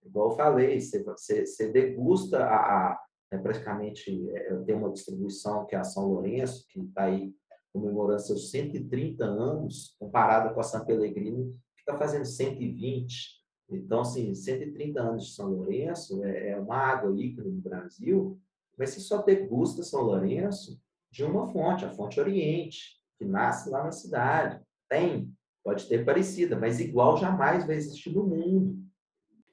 [0.03, 5.65] Igual eu falei, você, você, você degusta a, a é, praticamente, é, tem uma distribuição
[5.65, 7.33] que é a São Lourenço, que está aí
[7.71, 13.41] comemorando seus 130 anos, comparada com a São Pellegrino, que está fazendo 120.
[13.69, 18.37] Então, assim, 130 anos de São Lourenço é, é uma água ícone no Brasil,
[18.77, 20.77] mas se só degusta São Lourenço,
[21.09, 24.59] de uma fonte, a fonte Oriente, que nasce lá na cidade.
[24.89, 25.31] Tem,
[25.63, 28.81] pode ter parecida, mas igual jamais vai existir no mundo.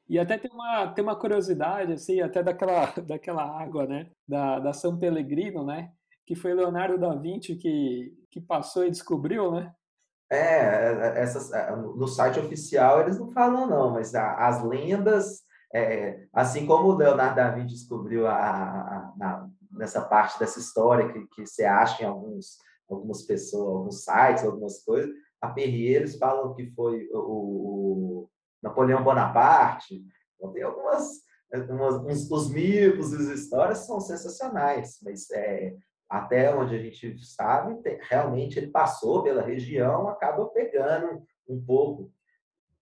[0.09, 4.73] E até tem uma, tem uma curiosidade, assim, até daquela, daquela água, né, da, da
[4.73, 5.93] São Pellegrino, né,
[6.27, 9.71] que foi Leonardo da Vinci que, que passou e descobriu, né?
[10.31, 15.43] É, é essas, é, no site oficial eles não falam não, mas as lendas,
[15.75, 21.11] é, assim como o Leonardo da Vinci descobriu a, a, a, nessa parte dessa história
[21.11, 22.59] que, que você acha em alguns,
[22.89, 25.11] algumas pessoas, alguns sites, algumas coisas.
[25.41, 28.31] A Perrier, falam que foi o, o
[28.63, 30.03] Napoleão Bonaparte.
[30.37, 31.23] Então, tem algumas,
[31.53, 35.77] umas, uns, os mitos, as histórias são sensacionais, mas é,
[36.09, 42.11] até onde a gente sabe, tem, realmente ele passou pela região, acaba pegando um pouco.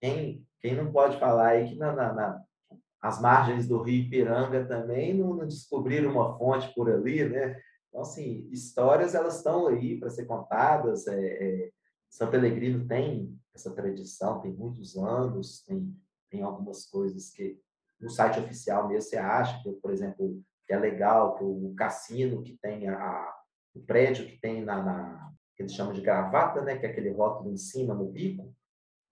[0.01, 2.43] Quem, quem não pode falar aí que na, na, na
[3.01, 7.61] as margens do rio Ipiranga também não, não descobriram uma fonte por ali, né?
[7.97, 11.07] Então, assim, histórias elas estão aí para ser contadas.
[11.07, 11.71] É, é,
[12.11, 15.97] São Pellegrino tem essa tradição, tem muitos anos, tem,
[16.29, 17.59] tem algumas coisas que
[17.99, 22.43] no site oficial mesmo você acha, que, por exemplo, que é legal, que o cassino
[22.43, 23.35] que tem a,
[23.75, 27.11] o prédio que tem na, na que eles chamam de gravata, né, que é aquele
[27.13, 28.55] rótulo em cima no bico,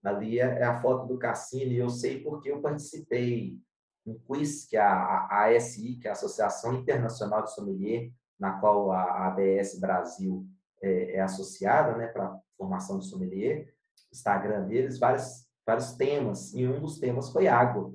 [0.03, 3.57] ali é, é a foto do cassino e eu sei porque eu participei
[4.05, 8.91] um quiz que a, a ASI, que é a Associação Internacional de Sommelier, na qual
[8.91, 10.45] a, ABS Brasil
[10.81, 13.73] é, é associada, né, para formação de sommelier,
[14.11, 17.93] Instagram deles, vários, vários temas, e um dos temas foi água.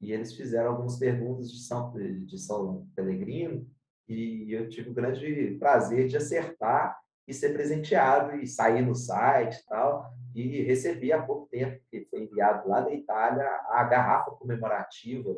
[0.00, 3.66] E eles fizeram algumas perguntas de São, de São Pelegrino,
[4.08, 9.60] e eu tive o grande prazer de acertar e ser presenteado e sair no site
[9.60, 10.12] e tal.
[10.34, 15.34] E recebi há pouco tempo, que foi enviado lá da Itália, a garrafa comemorativa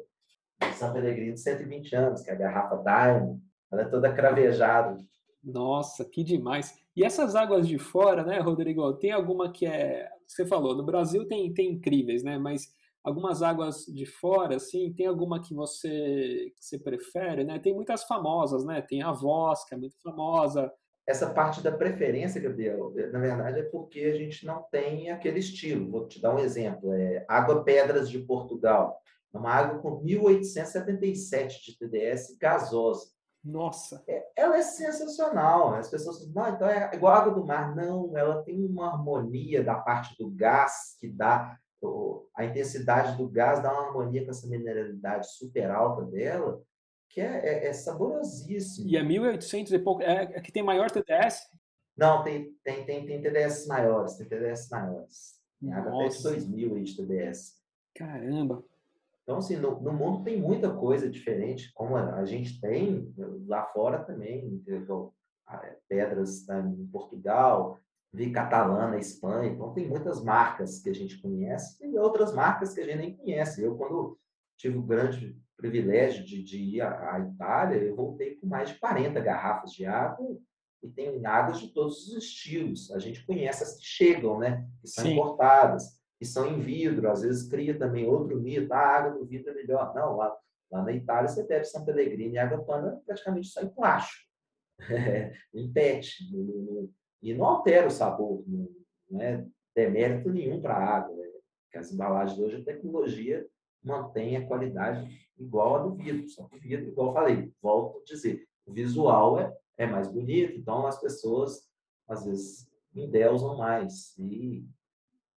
[0.60, 3.42] de São Pellegrino 120 anos, que é a garrafa Diamond,
[3.74, 4.98] ela é toda cravejada.
[5.42, 6.74] Nossa, que demais.
[6.96, 8.94] E essas águas de fora, né, Rodrigo?
[8.94, 10.08] Tem alguma que é.
[10.26, 12.38] Você falou, no Brasil tem, tem incríveis, né?
[12.38, 12.68] Mas
[13.02, 17.58] algumas águas de fora, assim, tem alguma que você, que você prefere, né?
[17.58, 18.80] Tem muitas famosas, né?
[18.80, 20.72] Tem a Voz, que é muito famosa.
[21.06, 25.90] Essa parte da preferência, Gabriel, na verdade é porque a gente não tem aquele estilo.
[25.90, 26.94] Vou te dar um exemplo.
[26.94, 28.98] É Água Pedras de Portugal.
[29.34, 33.13] É uma água com 1877 de TDS gasosa.
[33.44, 34.02] Nossa!
[34.08, 35.74] É, ela é sensacional.
[35.74, 37.76] As pessoas dizem, não, então é igual a água do mar.
[37.76, 41.58] Não, ela tem uma harmonia da parte do gás que dá.
[42.34, 46.62] A intensidade do gás dá uma harmonia com essa mineralidade super alta dela,
[47.10, 48.88] que é, é, é saborosíssimo.
[48.88, 51.46] E é 1.800 e pouco, é, é que tem maior TDS?
[51.94, 55.34] Não, tem, tem, tem, tem TDS maiores, tem TDS maiores.
[55.60, 57.62] Tem água até de 2.000 aí de TDS.
[57.94, 58.64] Caramba!
[59.24, 63.12] Então, assim, no, no, mundo tem muita coisa diferente, como a, gente tem
[63.46, 64.62] lá fora também,
[65.88, 67.78] pedras tá, em Portugal,
[68.12, 72.74] vi catalã na Espanha, então tem muitas marcas que a gente conhece e outras marcas
[72.74, 73.62] que a gente nem conhece.
[73.62, 74.18] Eu, quando
[74.56, 78.78] tive o grande privilégio de, de ir à, à Itália, eu voltei com mais de
[78.78, 80.38] 40 garrafas de água
[80.82, 82.90] e tem águas de todos os estilos.
[82.92, 84.68] A gente conhece as que chegam, né?
[84.80, 85.12] Que são Sim.
[85.12, 87.10] importadas, que são em vidro.
[87.10, 89.94] Às vezes cria também outro mito, ah, a água do vidro é melhor.
[89.94, 90.34] Não, lá,
[90.72, 94.24] lá na Itália você bebe São Pellegrino e água pana praticamente só em plástico,
[95.54, 96.16] em pet.
[97.22, 99.46] E não altera o sabor, não é
[99.76, 101.14] demérito nenhum para a água.
[101.14, 101.28] Né?
[101.64, 103.46] Porque as embalagens hoje, a tecnologia
[103.82, 105.06] mantém a qualidade
[105.38, 106.26] igual a do vidro.
[106.28, 110.10] Só que o vidro, igual eu falei, volto a dizer, o visual é, é mais
[110.10, 111.68] bonito, então as pessoas,
[112.08, 114.16] às vezes, endeusam mais.
[114.18, 114.66] E,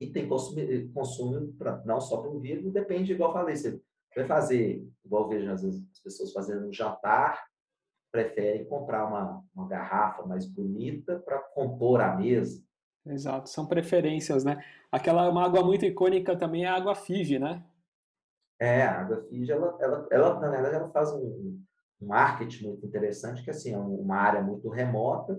[0.01, 0.61] e tem consumo,
[0.93, 3.81] consumo pra, não só para o vidro, depende, igual falei, você
[4.15, 7.45] vai fazer, igual vejo às vezes as pessoas fazendo um jantar,
[8.13, 12.63] preferem comprar uma, uma garrafa mais bonita para compor a mesa.
[13.07, 14.65] Exato, são preferências, né?
[14.91, 17.63] Aquela uma água muito icônica também é a água Fiji, né?
[18.59, 21.61] É, a água Fiji, ela, ela, ela na verdade, ela faz um,
[22.01, 25.39] um marketing muito interessante, que assim, é uma área muito remota,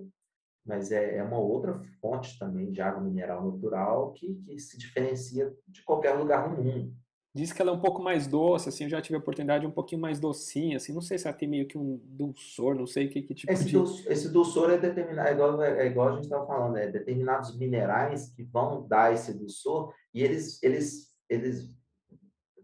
[0.66, 5.54] mas é, é uma outra fonte também de água mineral natural que, que se diferencia
[5.68, 6.94] de qualquer lugar no mundo.
[7.36, 9.72] Diz que ela é um pouco mais doce, assim, eu já tive a oportunidade um
[9.72, 13.10] pouquinho mais docinha, assim, não sei se ela tem meio que um dulçor, não sei
[13.10, 13.74] que, que tipo esse de...
[13.74, 17.58] Dulçor, esse dulçor é determinado, é igual, é igual a gente estava falando, é determinados
[17.58, 21.70] minerais que vão dar esse dulçor e eles, eles, eles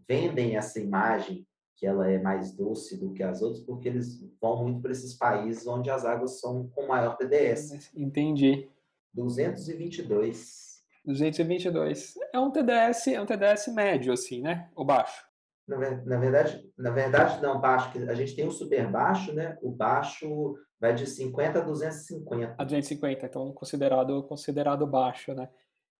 [0.08, 1.46] vendem essa imagem
[1.82, 5.14] que ela é mais doce do que as outras, porque eles vão muito para esses
[5.14, 7.90] países onde as águas são com maior TDS.
[7.92, 8.70] Entendi.
[9.12, 10.80] 222.
[11.04, 12.14] 222.
[12.32, 14.70] É um TDS, é um TDS médio, assim, né?
[14.76, 15.26] Ou baixo?
[15.66, 17.90] Na, na, verdade, na verdade, não, baixo.
[18.08, 19.58] A gente tem o super baixo, né?
[19.60, 22.54] O baixo vai de 50 a 250.
[22.58, 25.48] A 250, então considerado, considerado baixo, né?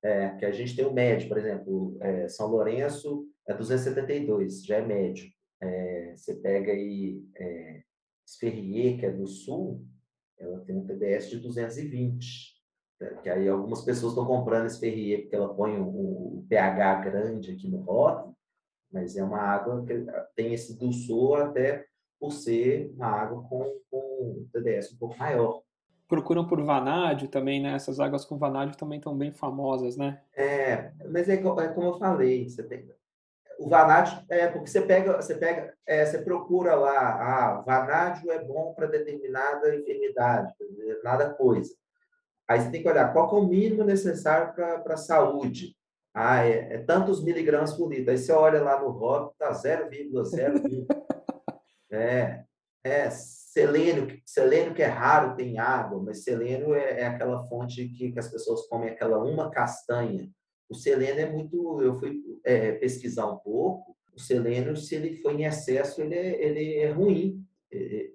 [0.00, 4.76] É, que a gente tem o médio, por exemplo, é, São Lourenço é 272, já
[4.76, 5.28] é médio.
[5.62, 7.82] É, você pega aí é,
[8.40, 9.86] que é do sul,
[10.38, 12.52] ela tem um TDS de 220
[13.22, 17.52] que aí algumas pessoas estão comprando esse Ferrier porque ela põe o, o, pH grande
[17.52, 18.36] aqui no rótulo,
[18.92, 20.04] mas é uma água que
[20.36, 21.86] tem esse dulçor até
[22.20, 25.62] por ser uma água com, com TDS um pouco maior.
[26.06, 27.74] Procuram por vanádio também, né?
[27.74, 30.20] Essas águas com vanádio também estão bem famosas, né?
[30.36, 32.86] É, mas é, é como eu falei, você tem,
[33.62, 38.42] o vanádio é porque você pega, você pega, é, você procura lá, ah, vanádio é
[38.42, 41.72] bom para determinada enfermidade, determinada coisa.
[42.48, 45.76] Aí você tem que olhar qual é o mínimo necessário para a saúde.
[46.12, 48.10] Ah, é, é, tantos miligramas por litro.
[48.10, 50.86] Aí você olha lá no rótulo, tá 0,01.
[51.90, 52.44] é,
[52.84, 58.12] é selênio, selênio que é raro tem água, mas selênio é, é aquela fonte que,
[58.12, 60.28] que, as pessoas comem aquela uma castanha.
[60.72, 65.38] O selênio é muito, eu fui é, pesquisar um pouco, o selênio, se ele for
[65.38, 67.44] em excesso, ele é, ele é ruim.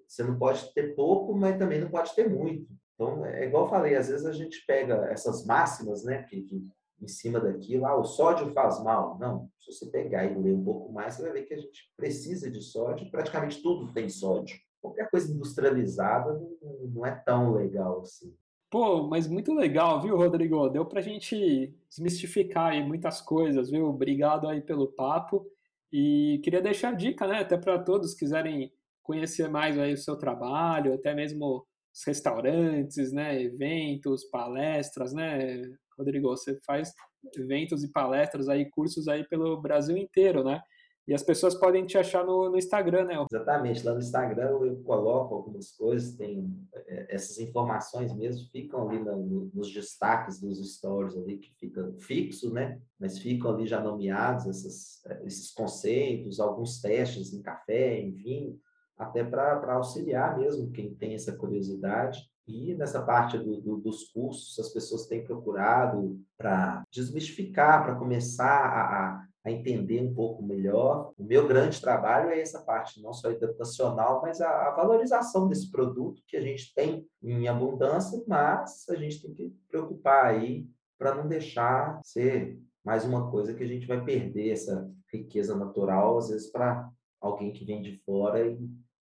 [0.07, 2.67] Você não pode ter pouco, mas também não pode ter muito.
[2.95, 6.67] Então, é igual eu falei, às vezes a gente pega essas máximas, né, que, que
[6.99, 9.19] em cima daquilo, ah, o sódio faz mal.
[9.19, 11.91] Não, se você pegar e ler um pouco mais, você vai ver que a gente
[11.95, 14.57] precisa de sódio, praticamente tudo tem sódio.
[14.81, 18.35] Qualquer coisa industrializada não, não é tão legal assim.
[18.69, 20.67] Pô, mas muito legal, viu, Rodrigo?
[20.69, 23.85] Deu pra gente desmistificar aí muitas coisas, viu?
[23.87, 25.45] Obrigado aí pelo papo.
[25.91, 28.69] E queria deixar a dica, né, até para todos quiserem
[29.01, 31.65] conhecer mais aí o seu trabalho, até mesmo
[32.05, 35.61] restaurantes, né, eventos, palestras, né,
[35.97, 36.93] Rodrigo, você faz
[37.37, 40.61] eventos e palestras aí, cursos aí pelo Brasil inteiro, né?
[41.07, 43.15] E as pessoas podem te achar no, no Instagram, né?
[43.31, 48.99] Exatamente, lá no Instagram eu coloco algumas coisas, tem é, essas informações mesmo, ficam ali
[48.99, 52.81] no, nos destaques dos stories ali, que ficam fixos, né?
[52.99, 58.59] Mas ficam ali já nomeados essas, esses conceitos, alguns testes em café, em vinho,
[58.97, 62.19] até para auxiliar mesmo quem tem essa curiosidade.
[62.47, 68.45] E nessa parte do, do, dos cursos, as pessoas têm procurado para desmistificar, para começar
[68.45, 71.13] a, a, entender um pouco melhor.
[71.17, 75.71] O meu grande trabalho é essa parte, não só educacional, mas a, a valorização desse
[75.71, 80.67] produto que a gente tem em abundância, mas a gente tem que preocupar aí
[80.97, 86.17] para não deixar ser mais uma coisa que a gente vai perder essa riqueza natural,
[86.17, 86.89] às vezes, para
[87.19, 88.59] alguém que vem de fora e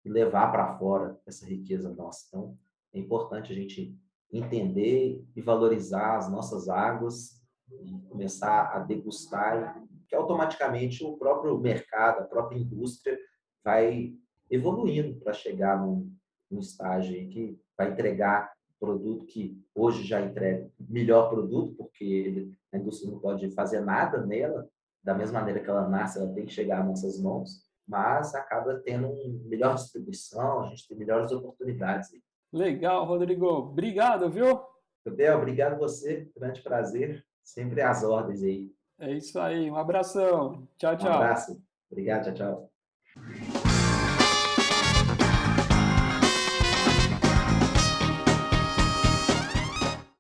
[0.06, 2.26] levar para fora essa riqueza nossa.
[2.28, 2.58] Então,
[2.94, 3.96] é importante a gente
[4.32, 7.38] entender e valorizar as nossas águas
[8.10, 13.18] começar a degustar, que automaticamente o próprio mercado, a própria indústria
[13.64, 14.14] vai
[14.50, 16.12] evoluindo para chegar num,
[16.50, 22.78] num estágio que vai entregar produto que hoje já entrega melhor produto, porque ele, a
[22.78, 24.68] indústria não pode fazer nada nela,
[25.04, 28.76] da mesma maneira que ela nasce, ela tem que chegar às nossas mãos, mas acaba
[28.80, 32.10] tendo uma melhor distribuição, a gente tem melhores oportunidades.
[32.52, 33.48] Legal, Rodrigo.
[33.48, 34.60] Obrigado, viu?
[35.06, 38.72] Gabriel, obrigado você, grande prazer, sempre às ordens aí.
[39.00, 39.70] É isso aí.
[39.70, 40.68] Um abração.
[40.78, 41.12] Tchau, tchau.
[41.12, 41.62] Um abraço.
[41.92, 42.34] Obrigado.
[42.34, 42.72] Tchau, tchau.